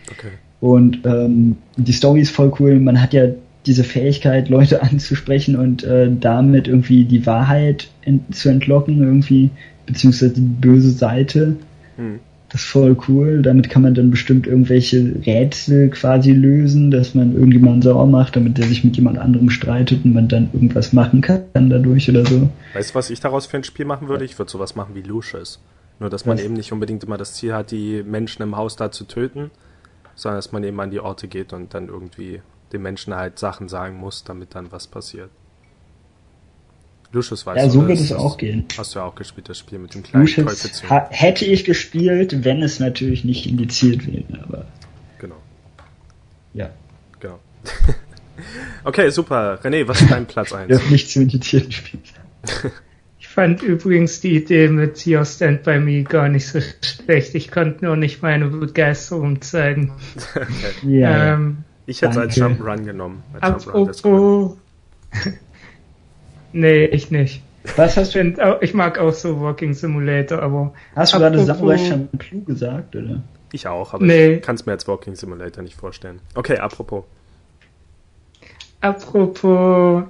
[0.10, 0.32] Okay.
[0.60, 2.80] Und ähm, die Story ist voll cool.
[2.80, 3.28] Man hat ja
[3.66, 9.50] diese Fähigkeit, Leute anzusprechen und äh, damit irgendwie die Wahrheit ent zu entlocken, irgendwie,
[9.86, 11.56] beziehungsweise die böse Seite.
[11.98, 12.20] Hm.
[12.52, 13.42] Das ist voll cool.
[13.42, 18.58] Damit kann man dann bestimmt irgendwelche Rätsel quasi lösen, dass man irgendjemanden sauer macht, damit
[18.58, 22.50] der sich mit jemand anderem streitet und man dann irgendwas machen kann dadurch oder so.
[22.74, 24.26] Weißt du, was ich daraus für ein Spiel machen würde?
[24.26, 25.60] Ich würde sowas machen wie Lucius.
[26.00, 26.44] Nur, dass man was?
[26.44, 29.50] eben nicht unbedingt immer das Ziel hat, die Menschen im Haus da zu töten,
[30.16, 32.42] sondern dass man eben an die Orte geht und dann irgendwie
[32.74, 35.30] den Menschen halt Sachen sagen muss, damit dann was passiert.
[37.13, 38.65] Lucius weiß Ja, so wird es auch gehen.
[38.78, 42.63] Hast du ja auch gespielt, das Spiel mit dem kleinen Lucius hätte ich gespielt, wenn
[42.63, 44.65] es natürlich nicht indiziert wäre, aber.
[45.19, 45.36] Genau.
[46.54, 46.69] Ja.
[47.19, 47.39] Genau.
[48.84, 49.60] okay, super.
[49.62, 50.69] René, was ist dein Platz 1?
[50.69, 52.04] Darf nicht zu indizierten Spielen.
[53.19, 57.36] ich fand übrigens die Idee mit Your Stand By Me gar nicht so schlecht.
[57.36, 59.91] Ich konnte nur nicht meine Begeisterung zeigen.
[60.36, 60.47] okay.
[61.00, 61.34] Ja.
[61.34, 63.24] Ähm, ich hätte es als Jump'n'Run genommen.
[63.41, 64.58] Als Apropos,
[66.54, 67.42] Nee, ich nicht.
[67.76, 68.58] Was hast du?
[68.62, 70.74] Ich mag auch so Walking Simulator, aber.
[70.96, 73.22] Hast du gerade Samurai Champloo gesagt, oder?
[73.54, 74.36] Ich auch, aber nee.
[74.36, 76.20] ich kann es mir als Walking Simulator nicht vorstellen.
[76.36, 77.04] Okay, apropos.
[78.80, 80.04] Apropos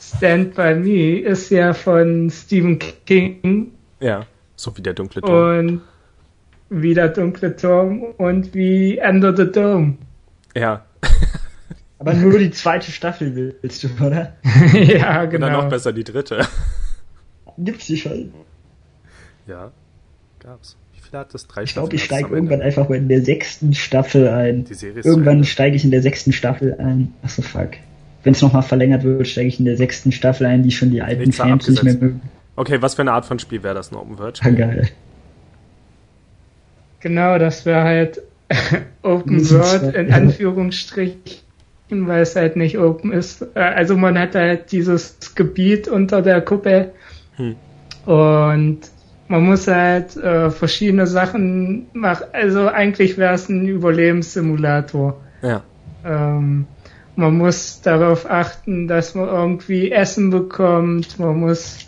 [0.00, 3.72] Stand By Me ist ja von Stephen King.
[4.00, 5.58] Ja, so wie der dunkle Turm.
[5.58, 5.80] Und
[6.70, 9.96] wie der dunkle Turm und wie Under the Dome.
[10.54, 10.84] Ja.
[11.98, 14.36] Aber nur die zweite Staffel willst du, oder?
[14.72, 15.46] ja, genau.
[15.46, 16.46] Und dann noch besser die dritte.
[17.58, 18.32] Gibt's die schon?
[19.46, 19.72] Ja,
[20.38, 20.76] gab's.
[20.94, 21.48] Wie viele hat das?
[21.48, 24.64] Drei Ich glaube, ich steige irgendwann einfach mal in der sechsten Staffel ein.
[24.64, 27.14] Die Serie ist irgendwann steige ich in der sechsten Staffel ein.
[27.22, 27.70] Achso, fuck.
[28.22, 31.02] Wenn es nochmal verlängert wird, steige ich in der sechsten Staffel ein, die schon die
[31.02, 32.20] alten Nichts Fans nicht mehr mögen.
[32.54, 34.40] Okay, was für eine Art von Spiel wäre das, ein Open World?
[34.44, 34.88] Ah, geil.
[37.00, 38.22] Genau, das wäre halt
[39.02, 41.47] Open World in Anführungsstrichen
[41.90, 43.42] weil es halt nicht open ist.
[43.54, 46.92] Äh, also man hat halt dieses Gebiet unter der Kuppel
[47.36, 47.56] hm.
[48.06, 48.80] und
[49.28, 52.26] man muss halt äh, verschiedene Sachen machen.
[52.32, 55.20] Also eigentlich wäre es ein Überlebenssimulator.
[55.42, 55.62] Ja.
[56.04, 56.66] Ähm,
[57.16, 61.18] man muss darauf achten, dass man irgendwie Essen bekommt.
[61.18, 61.78] Man muss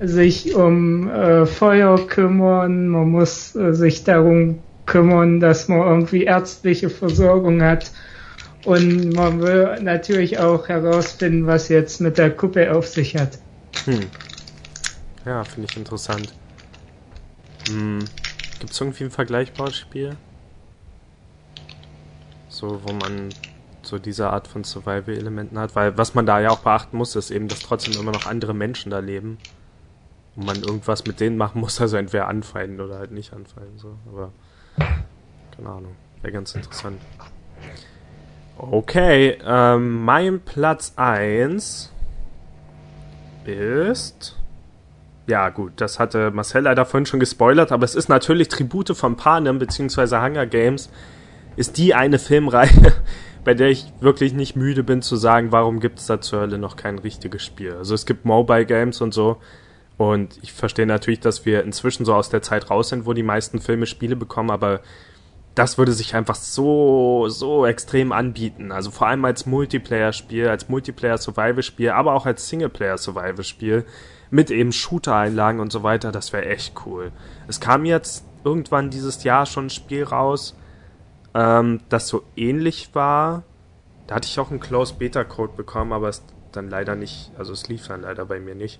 [0.00, 6.90] sich um äh, Feuer kümmern, man muss äh, sich darum kümmern, dass man irgendwie ärztliche
[6.90, 7.90] Versorgung hat.
[8.66, 13.38] Und man will natürlich auch herausfinden, was jetzt mit der Kuppe auf sich hat.
[13.84, 14.00] Hm.
[15.24, 16.34] Ja, finde ich interessant.
[17.68, 18.00] Hm.
[18.58, 20.16] Gibt es irgendwie ein vergleichbares Spiel?
[22.48, 23.28] So, wo man
[23.82, 27.30] so diese Art von Survival-Elementen hat, weil was man da ja auch beachten muss, ist
[27.30, 29.38] eben, dass trotzdem immer noch andere Menschen da leben
[30.34, 33.96] und man irgendwas mit denen machen muss, also entweder anfallen oder halt nicht anfallen, so,
[34.08, 34.32] aber
[35.54, 37.00] keine Ahnung, wäre ganz interessant.
[38.58, 41.92] Okay, ähm, mein Platz 1
[43.44, 44.36] ist
[45.26, 49.16] ja, gut, das hatte Marcel leider vorhin schon gespoilert, aber es ist natürlich Tribute von
[49.16, 50.18] Panem bzw.
[50.18, 50.88] Hunger Games
[51.56, 52.92] ist die eine Filmreihe,
[53.44, 56.58] bei der ich wirklich nicht müde bin zu sagen, warum gibt es da zur Hölle
[56.58, 57.72] noch kein richtiges Spiel.
[57.72, 59.38] Also es gibt Mobile Games und so.
[59.96, 63.22] Und ich verstehe natürlich, dass wir inzwischen so aus der Zeit raus sind, wo die
[63.22, 64.80] meisten Filme Spiele bekommen, aber
[65.56, 68.72] das würde sich einfach so, so extrem anbieten.
[68.72, 73.86] Also vor allem als Multiplayer-Spiel, als Multiplayer-Survival-Spiel, aber auch als Singleplayer-Survival-Spiel
[74.28, 76.12] mit eben Shooter-Einlagen und so weiter.
[76.12, 77.10] Das wäre echt cool.
[77.48, 80.54] Es kam jetzt irgendwann dieses Jahr schon ein Spiel raus,
[81.32, 83.42] ähm, das so ähnlich war.
[84.06, 87.54] Da hatte ich auch einen Close Beta Code bekommen, aber es dann leider nicht, also
[87.54, 88.78] es lief dann leider bei mir nicht.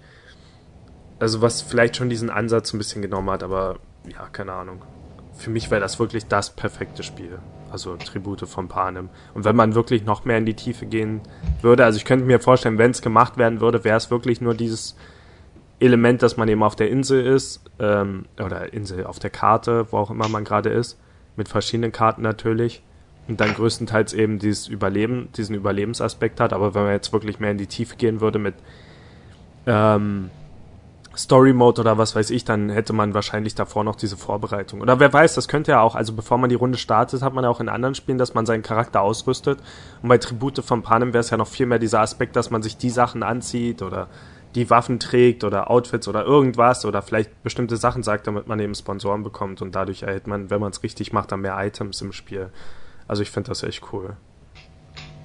[1.19, 4.83] Also was vielleicht schon diesen Ansatz ein bisschen genommen hat, aber ja, keine Ahnung.
[5.37, 7.39] Für mich wäre das wirklich das perfekte Spiel.
[7.71, 9.09] Also Tribute von Panem.
[9.35, 11.21] Und wenn man wirklich noch mehr in die Tiefe gehen
[11.63, 14.55] würde, also ich könnte mir vorstellen, wenn es gemacht werden würde, wäre es wirklich nur
[14.55, 14.97] dieses
[15.79, 19.99] Element, dass man eben auf der Insel ist, ähm, oder Insel auf der Karte, wo
[19.99, 20.99] auch immer man gerade ist,
[21.37, 22.83] mit verschiedenen Karten natürlich
[23.29, 26.53] und dann größtenteils eben dieses Überleben, diesen Überlebensaspekt hat.
[26.53, 28.55] Aber wenn man jetzt wirklich mehr in die Tiefe gehen würde mit
[29.67, 30.31] ähm,
[31.17, 34.81] Story Mode oder was weiß ich, dann hätte man wahrscheinlich davor noch diese Vorbereitung.
[34.83, 37.45] Oder wer weiß, das könnte ja auch, also bevor man die Runde startet, hat man
[37.45, 39.59] ja auch in anderen Spielen, dass man seinen Charakter ausrüstet.
[40.03, 42.63] Und bei Tribute von Panem wäre es ja noch viel mehr dieser Aspekt, dass man
[42.63, 44.09] sich die Sachen anzieht oder
[44.55, 48.75] die Waffen trägt oder Outfits oder irgendwas oder vielleicht bestimmte Sachen sagt, damit man eben
[48.75, 52.13] Sponsoren bekommt und dadurch erhält man, wenn man es richtig macht, dann mehr Items im
[52.13, 52.51] Spiel.
[53.09, 54.17] Also ich finde das echt cool.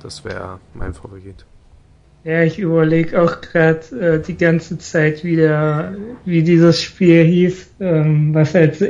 [0.01, 1.45] Das wäre mein Favorit.
[2.23, 8.33] Ja, ich überlege auch gerade äh, die ganze Zeit wieder, wie dieses Spiel hieß, ähm,
[8.35, 8.85] was halt so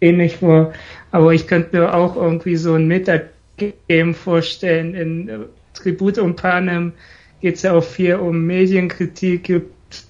[0.00, 0.74] ähnlich war.
[1.10, 4.94] Aber ich könnte mir auch irgendwie so ein Metagame vorstellen.
[4.94, 5.38] In äh,
[5.72, 6.92] Tribut und Panem
[7.40, 10.04] geht es ja auch viel um Medienkritik, gibt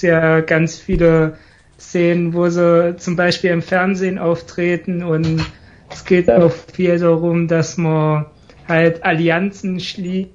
[0.00, 1.36] ja ganz viele
[1.80, 5.44] Szenen, wo sie zum Beispiel im Fernsehen auftreten und
[5.90, 8.26] es geht auch viel darum, dass man
[8.68, 10.33] halt Allianzen schließt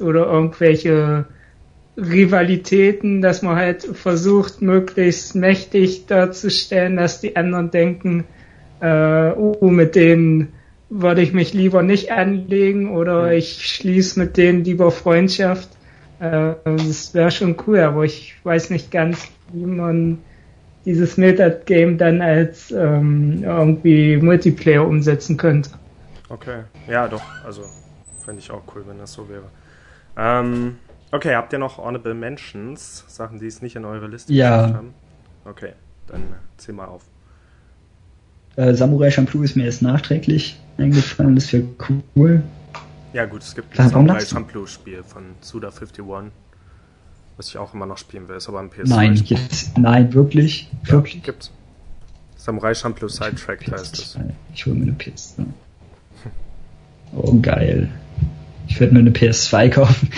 [0.00, 1.26] oder irgendwelche
[1.96, 8.24] Rivalitäten, dass man halt versucht, möglichst mächtig darzustellen, dass die anderen denken,
[8.80, 10.52] äh, uh, mit denen
[10.90, 15.68] würde ich mich lieber nicht anlegen oder ich schließe mit denen lieber Freundschaft.
[16.20, 20.18] Äh, das wäre schon cool, aber ich weiß nicht ganz, wie man
[20.84, 25.70] dieses Metagame dann als ähm, irgendwie Multiplayer umsetzen könnte.
[26.28, 27.62] Okay, ja doch, also
[28.28, 29.44] fände ich auch cool, wenn das so wäre.
[30.14, 30.76] Ähm,
[31.12, 34.70] okay, habt ihr noch Honorable Mentions, Sachen, die es nicht in eure Liste ja.
[34.74, 34.92] haben?
[35.46, 35.72] Okay,
[36.08, 36.24] dann
[36.58, 37.04] zähl mal auf.
[38.56, 41.64] Äh, Samurai Champloo ist mir erst nachträglich eingefallen, das wäre
[42.14, 42.42] cool.
[43.14, 46.26] Ja gut, es gibt ein Samurai Champloo Spiel von Suda51,
[47.38, 48.88] was ich auch immer noch spielen will, ist aber ein PS2.
[48.90, 51.22] Nein, jetzt, nein, wirklich, ja, wirklich.
[51.22, 51.50] Gibt's.
[52.36, 54.18] Samurai Champloo Sidetrack heißt es.
[54.52, 55.46] Ich hole mir eine PS2.
[57.16, 57.88] Oh geil.
[58.68, 60.10] Ich werde mir eine PS2 kaufen.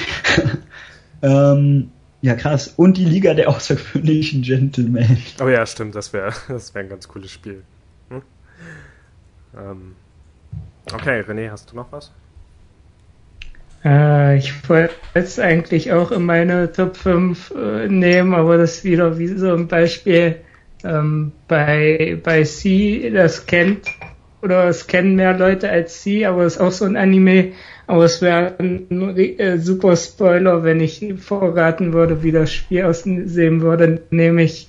[1.23, 2.69] ähm, ja, krass.
[2.77, 5.23] Und die Liga der außergewöhnlichen Gentlemen.
[5.41, 7.63] Oh ja, stimmt, das wäre das wär ein ganz cooles Spiel.
[8.11, 8.23] Hm?
[9.57, 9.95] Ähm,
[10.93, 12.13] okay, René, hast du noch was?
[13.85, 18.85] Äh, ich wollte es eigentlich auch in meine Top 5 äh, nehmen, aber das ist
[18.85, 20.37] wieder wie so ein Beispiel
[20.85, 23.87] ähm, bei, bei C, das kennt
[24.43, 27.53] oder es kennen mehr Leute als Sie, aber es ist auch so ein Anime.
[27.87, 33.61] Aber es wäre ein äh, super Spoiler, wenn ich vorraten würde, wie das Spiel aussehen
[33.63, 34.03] würde.
[34.11, 34.69] Nämlich,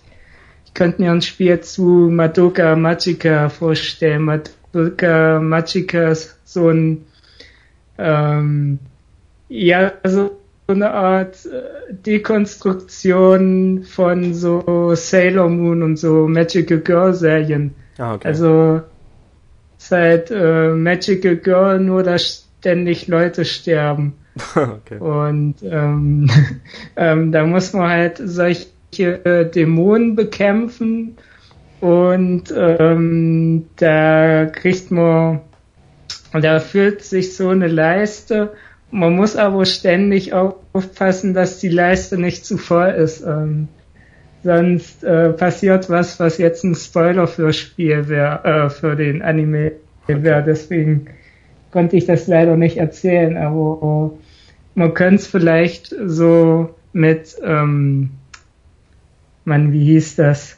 [0.65, 4.23] ich könnte mir ein Spiel zu Madoka Magica vorstellen.
[4.23, 7.05] Madoka Magica ist so ein
[7.97, 8.79] ähm,
[9.49, 10.31] ja, so
[10.67, 17.75] eine Art äh, Dekonstruktion von so Sailor Moon und so Magical Girl Serien.
[17.97, 18.27] Ah, okay.
[18.27, 18.81] Also
[19.81, 24.13] seit äh, Magical Girl nur, dass ständig Leute sterben.
[24.55, 24.97] okay.
[24.99, 26.29] Und ähm,
[26.95, 28.67] ähm, da muss man halt solche
[28.99, 31.17] äh, Dämonen bekämpfen
[31.79, 35.41] und ähm, da kriegt man,
[36.31, 38.53] da fühlt sich so eine Leiste.
[38.91, 43.21] Man muss aber ständig aufpassen, dass die Leiste nicht zu voll ist.
[43.21, 43.67] Ähm,
[44.43, 49.73] sonst äh, passiert was, was jetzt ein Spoiler für Spiel wäre, äh, für den Anime
[50.07, 50.43] wäre.
[50.43, 51.07] Deswegen
[51.71, 54.11] konnte ich das leider nicht erzählen, aber
[54.75, 58.11] man könnte es vielleicht so mit, ähm,
[59.45, 60.57] man, wie hieß das?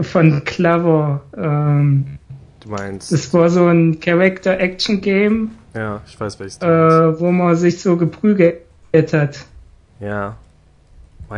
[0.00, 1.22] Von Clever.
[1.36, 2.18] Ähm,
[2.60, 3.12] du meinst?
[3.12, 5.50] Das war so ein Character-Action-Game.
[5.74, 6.58] Ja, ich weiß welches.
[6.62, 8.62] Äh, wo man sich so geprügelt
[8.94, 9.44] hat.
[10.00, 10.36] Ja.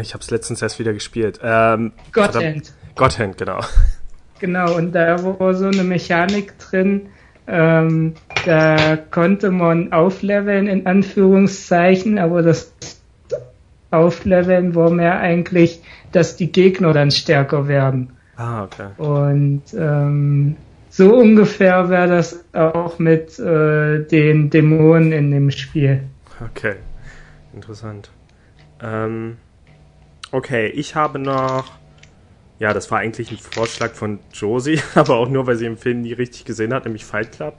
[0.00, 1.40] Ich habe es letztens erst wieder gespielt.
[1.42, 2.72] Ähm, Godhand.
[2.94, 3.60] Godhand, genau.
[4.40, 7.08] Genau, und da war so eine Mechanik drin,
[7.46, 8.14] ähm,
[8.46, 12.72] da konnte man aufleveln in Anführungszeichen, aber das
[13.90, 15.82] Aufleveln war mehr eigentlich,
[16.12, 18.14] dass die Gegner dann stärker werden.
[18.36, 18.88] Ah, okay.
[18.96, 20.56] Und ähm,
[20.88, 26.02] so ungefähr wäre das auch mit äh, den Dämonen in dem Spiel.
[26.40, 26.76] Okay,
[27.54, 28.10] interessant.
[28.82, 29.36] Ähm,
[30.34, 31.64] okay, ich habe noch
[32.58, 36.02] ja, das war eigentlich ein Vorschlag von Josie, aber auch nur, weil sie im Film
[36.02, 37.56] nie richtig gesehen hat, nämlich Fight Club.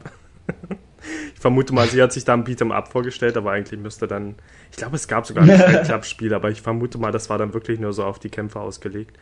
[1.34, 4.36] ich vermute mal, sie hat sich da ein Beat'em Up vorgestellt, aber eigentlich müsste dann,
[4.72, 7.38] ich glaube, es gab sogar ein Fight Club Spiel, aber ich vermute mal, das war
[7.38, 9.18] dann wirklich nur so auf die Kämpfe ausgelegt.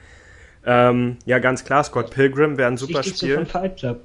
[0.65, 3.45] Ähm, ja, ganz klar, Scott Pilgrim wäre ein super Spiel.
[3.45, 3.53] Club,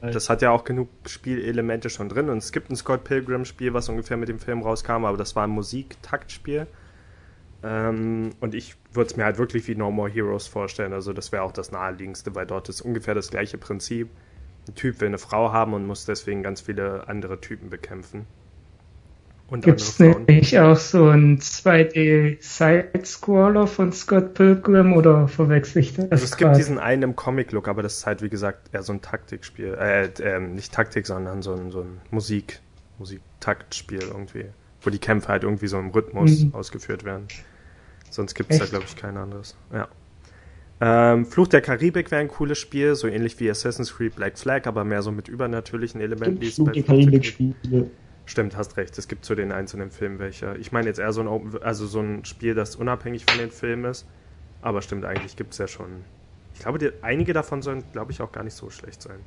[0.03, 0.15] halt.
[0.15, 3.75] Das hat ja auch genug Spielelemente schon drin und es gibt ein Scott Pilgrim Spiel,
[3.75, 6.67] was ungefähr mit dem Film rauskam, aber das war ein Musik-Taktspiel.
[7.63, 10.93] Ähm, und ich würde es mir halt wirklich wie No More Heroes vorstellen.
[10.93, 14.09] Also das wäre auch das naheliegendste, weil dort ist ungefähr das gleiche Prinzip.
[14.69, 18.27] Ein Typ will eine Frau haben und muss deswegen ganz viele andere Typen bekämpfen.
[19.49, 26.13] Und Gibt es nicht auch so ein 2D-Side-Scroller von Scott Pilgrim oder verwechsel ich das?
[26.13, 26.51] Also es grad?
[26.51, 29.73] gibt diesen einen im Comic-Look, aber das ist halt wie gesagt eher so ein Taktikspiel.
[29.73, 32.61] Äh, äh, nicht Taktik, sondern so ein, so ein Musik,
[32.99, 34.45] Musik-Taktspiel irgendwie.
[34.81, 36.55] Wo die Kämpfe halt irgendwie so im Rhythmus mhm.
[36.55, 37.27] ausgeführt werden.
[38.11, 39.57] Sonst gibt es da, glaube ich, kein anderes.
[39.73, 39.89] Ja.
[40.81, 44.67] Ähm, Fluch der Karibik wäre ein cooles Spiel, so ähnlich wie Assassin's Creed Black Flag,
[44.67, 46.43] aber mehr so mit übernatürlichen Elementen.
[46.43, 47.91] Fluch der Karibik Spiele.
[48.27, 48.97] Stimmt, hast recht.
[48.99, 50.55] Es gibt zu den einzelnen Filmen welche.
[50.61, 53.51] Ich meine jetzt eher so ein, Open, also so ein Spiel, das unabhängig von den
[53.51, 54.07] Filmen ist.
[54.61, 55.87] Aber stimmt, eigentlich gibt es ja schon.
[56.55, 59.19] Ich glaube, die, einige davon sollen, glaube ich, auch gar nicht so schlecht sein.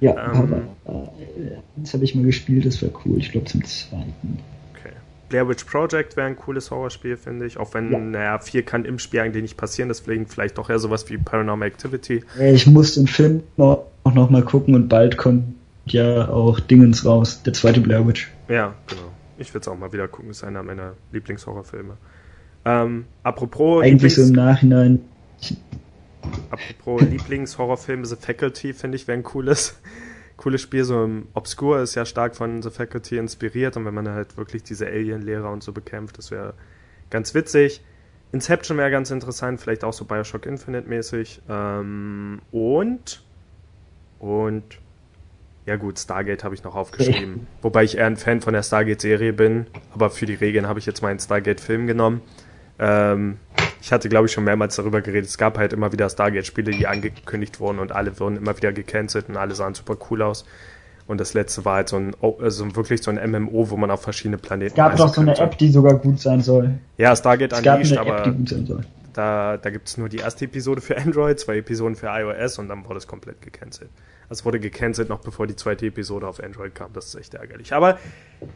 [0.00, 3.18] Ja, ähm, aber äh, das habe ich mal gespielt, das wäre cool.
[3.18, 4.38] Ich glaube zum zweiten.
[5.30, 7.56] Blair Witch Project wäre ein cooles Horrorspiel, finde ich.
[7.56, 7.98] Auch wenn, ja.
[7.98, 11.68] naja, viel kann im Spiel eigentlich nicht passieren, deswegen vielleicht doch eher sowas wie Paranormal
[11.68, 12.22] Activity.
[12.38, 15.54] Ich muss den Film auch noch mal gucken und bald kommt
[15.86, 18.30] ja auch Dingens raus, der zweite Blair Witch.
[18.48, 19.02] Ja, genau.
[19.38, 21.96] Ich würde es auch mal wieder gucken, ist einer meiner Lieblingshorrorfilme.
[22.66, 23.82] Ähm, apropos.
[23.82, 25.00] Eigentlich Lieblings so im Nachhinein.
[26.50, 29.80] Apropos Lieblingshorrorfilme, The Faculty, finde ich, wäre ein cooles
[30.40, 34.08] cooles Spiel, so im Obscure ist ja stark von The Faculty inspiriert und wenn man
[34.08, 36.54] halt wirklich diese Alien-Lehrer und so bekämpft, das wäre
[37.10, 37.82] ganz witzig.
[38.32, 41.42] Inception wäre ganz interessant, vielleicht auch so Bioshock Infinite mäßig.
[41.48, 43.22] Ähm, und
[44.18, 44.64] und
[45.66, 47.46] ja gut, Stargate habe ich noch aufgeschrieben.
[47.62, 50.86] Wobei ich eher ein Fan von der Stargate-Serie bin, aber für die Regeln habe ich
[50.86, 52.22] jetzt meinen Stargate-Film genommen.
[52.78, 53.36] Ähm,
[53.80, 55.28] ich hatte, glaube ich, schon mehrmals darüber geredet.
[55.28, 59.28] Es gab halt immer wieder Stargate-Spiele, die angekündigt wurden und alle wurden immer wieder gecancelt
[59.28, 60.44] und alle sahen super cool aus.
[61.06, 64.02] Und das letzte war halt so ein, also wirklich so ein MMO, wo man auf
[64.02, 64.72] verschiedene Planeten.
[64.72, 66.78] Es gab doch so eine App, die sogar gut sein soll.
[66.98, 68.84] Ja, Stargate es Unleashed, App, aber die gut sein soll.
[69.12, 72.68] da, da gibt es nur die erste Episode für Android, zwei Episoden für iOS und
[72.68, 73.90] dann wurde es komplett gecancelt.
[74.30, 76.92] Es wurde gecancelt noch bevor die zweite Episode auf Android kam.
[76.92, 77.72] Das ist echt ärgerlich.
[77.72, 77.98] Aber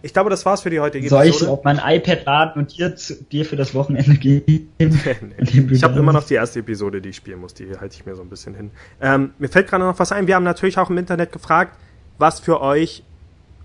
[0.02, 1.46] ich glaube, das war's für die heutige Soll Episode.
[1.46, 2.94] Soll ich auf mein iPad laden und dir,
[3.32, 4.72] dir für das Wochenende geben?
[4.78, 5.66] nee.
[5.72, 7.54] Ich habe immer noch die erste Episode, die ich spielen muss.
[7.54, 8.70] Die halte ich mir so ein bisschen hin.
[9.00, 10.28] Ähm, mir fällt gerade noch was ein.
[10.28, 11.76] Wir haben natürlich auch im Internet gefragt,
[12.18, 13.02] was für euch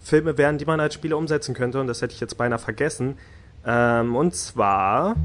[0.02, 1.80] Filme wären, die man als Spiele umsetzen könnte.
[1.80, 3.20] Und das hätte ich jetzt beinahe vergessen.
[3.68, 5.16] Ähm, und zwar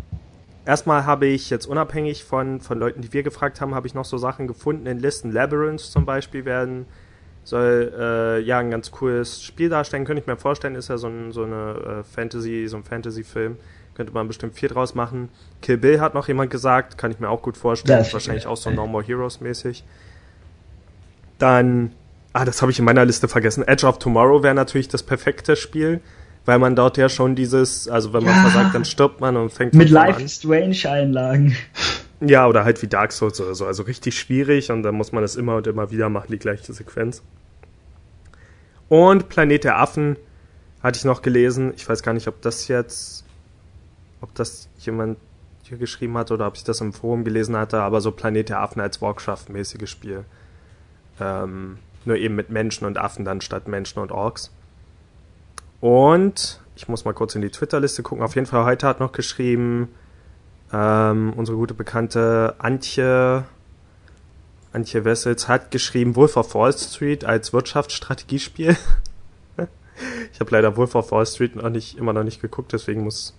[0.66, 4.04] erstmal habe ich jetzt unabhängig von, von Leuten, die wir gefragt haben, habe ich noch
[4.04, 5.32] so Sachen gefunden in Listen.
[5.32, 6.86] Labyrinth zum Beispiel werden,
[7.44, 11.08] soll äh, ja ein ganz cooles Spiel darstellen, könnte ich mir vorstellen, ist ja so,
[11.08, 13.56] ein, so eine äh, Fantasy, so ein Fantasy-Film.
[13.94, 15.28] Könnte man bestimmt viel draus machen.
[15.62, 18.00] Kill Bill hat noch jemand gesagt, kann ich mir auch gut vorstellen.
[18.00, 19.84] ist wahrscheinlich auch so No More Heroes mäßig.
[21.38, 21.92] Dann,
[22.32, 23.62] ah, das habe ich in meiner Liste vergessen.
[23.62, 26.00] Edge of Tomorrow wäre natürlich das perfekte Spiel
[26.44, 29.50] weil man dort ja schon dieses, also wenn man ja, versagt, dann stirbt man und
[29.50, 30.28] fängt mit Life an.
[30.28, 31.56] Strange Einlagen.
[32.20, 35.22] Ja, oder halt wie Dark Souls oder so, also richtig schwierig und dann muss man
[35.22, 37.22] das immer und immer wieder machen, die gleiche Sequenz.
[38.88, 40.16] Und Planet der Affen
[40.82, 41.72] hatte ich noch gelesen.
[41.76, 43.24] Ich weiß gar nicht, ob das jetzt,
[44.20, 45.18] ob das jemand
[45.62, 48.60] hier geschrieben hatte oder ob ich das im Forum gelesen hatte, aber so Planet der
[48.60, 50.24] Affen als Warcraft-mäßiges Spiel.
[51.20, 54.52] Ähm, nur eben mit Menschen und Affen dann statt Menschen und Orks.
[55.84, 58.24] Und ich muss mal kurz in die Twitter-Liste gucken.
[58.24, 59.90] Auf jeden Fall heute hat noch geschrieben
[60.72, 63.44] ähm, unsere gute Bekannte Antje
[64.72, 68.78] Antje Wessels hat geschrieben Wolf of Wall Street als Wirtschaftsstrategiespiel.
[70.32, 73.34] ich habe leider Wolf of Wall Street noch nicht, immer noch nicht geguckt, deswegen muss,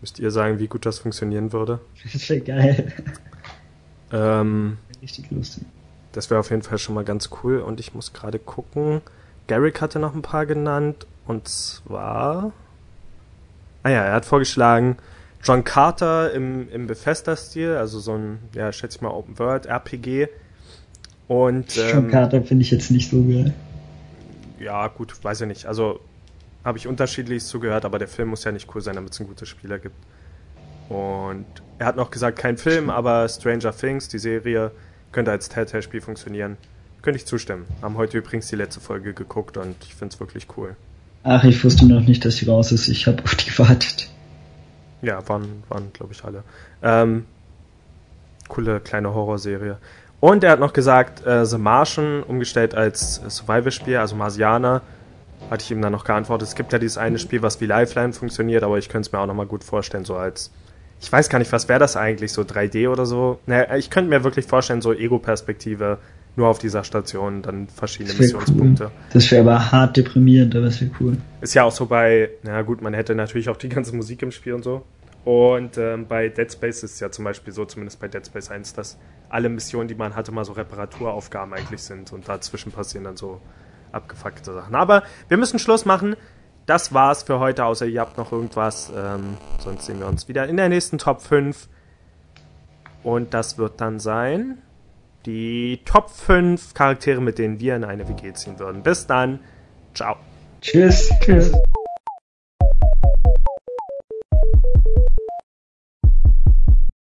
[0.00, 1.80] müsst ihr sagen, wie gut das funktionieren würde.
[2.10, 2.92] Das wäre geil.
[4.12, 5.64] Ähm, Richtig lustig.
[6.12, 9.02] das wäre auf jeden Fall schon mal ganz cool und ich muss gerade gucken.
[9.46, 12.52] Garrick hatte noch ein paar genannt und zwar.
[13.82, 14.96] Ah ja, er hat vorgeschlagen
[15.46, 20.28] John Carter im, im Bethesda-Stil, also so ein, ja, schätze ich mal, Open World RPG.
[21.28, 23.54] Und John ähm, Carter finde ich jetzt nicht so geil.
[24.58, 25.66] ja, gut, weiß ich nicht.
[25.66, 26.00] Also
[26.64, 29.28] habe ich unterschiedliches zugehört, aber der Film muss ja nicht cool sein, damit es einen
[29.28, 29.94] guten Spieler gibt.
[30.88, 31.46] Und
[31.78, 34.72] er hat noch gesagt, kein Film, aber Stranger Things, die Serie,
[35.12, 36.56] könnte als Telltale-Spiel funktionieren.
[37.02, 37.66] Könnte ich zustimmen.
[37.82, 40.74] Haben heute übrigens die letzte Folge geguckt und ich finde es wirklich cool.
[41.28, 42.86] Ach, ich wusste noch nicht, dass sie raus ist.
[42.86, 44.08] Ich habe auf die gewartet.
[45.02, 46.44] Ja, waren, waren glaube ich, alle.
[46.84, 47.24] Ähm,
[48.46, 49.78] coole kleine Horrorserie.
[50.20, 54.82] Und er hat noch gesagt, äh, The Martian, umgestellt als äh, Survival-Spiel, also Marsianer,
[55.50, 56.46] hatte ich ihm dann noch geantwortet.
[56.46, 59.18] Es gibt ja dieses eine Spiel, was wie Lifeline funktioniert, aber ich könnte es mir
[59.18, 60.52] auch nochmal gut vorstellen, so als,
[61.00, 63.40] ich weiß gar nicht, was wäre das eigentlich, so 3D oder so?
[63.46, 65.98] Naja, ich könnte mir wirklich vorstellen, so Ego-Perspektive,
[66.36, 68.84] nur auf dieser Station, dann verschiedene Das Missionspunkte.
[68.84, 68.90] cool.
[69.12, 71.16] Das wäre aber hart deprimierend, aber das wäre cool.
[71.40, 74.30] Ist ja auch so bei, na gut, man hätte natürlich auch die ganze Musik im
[74.30, 74.82] Spiel und so.
[75.24, 78.50] Und ähm, bei Dead Space ist es ja zum Beispiel so, zumindest bei Dead Space
[78.50, 78.96] 1, dass
[79.28, 83.40] alle Missionen, die man hatte, mal so Reparaturaufgaben eigentlich sind und dazwischen passieren dann so
[83.90, 84.74] abgefuckte Sachen.
[84.74, 86.14] Aber wir müssen Schluss machen.
[86.66, 88.92] Das war's für heute, außer ihr habt noch irgendwas.
[88.94, 91.68] Ähm, sonst sehen wir uns wieder in der nächsten Top 5.
[93.02, 94.58] Und das wird dann sein
[95.26, 98.82] die Top 5 Charaktere, mit denen wir in eine WG ziehen würden.
[98.82, 99.40] Bis dann.
[99.94, 100.16] Ciao.
[100.60, 101.10] Tschüss.
[101.20, 101.52] Tschüss.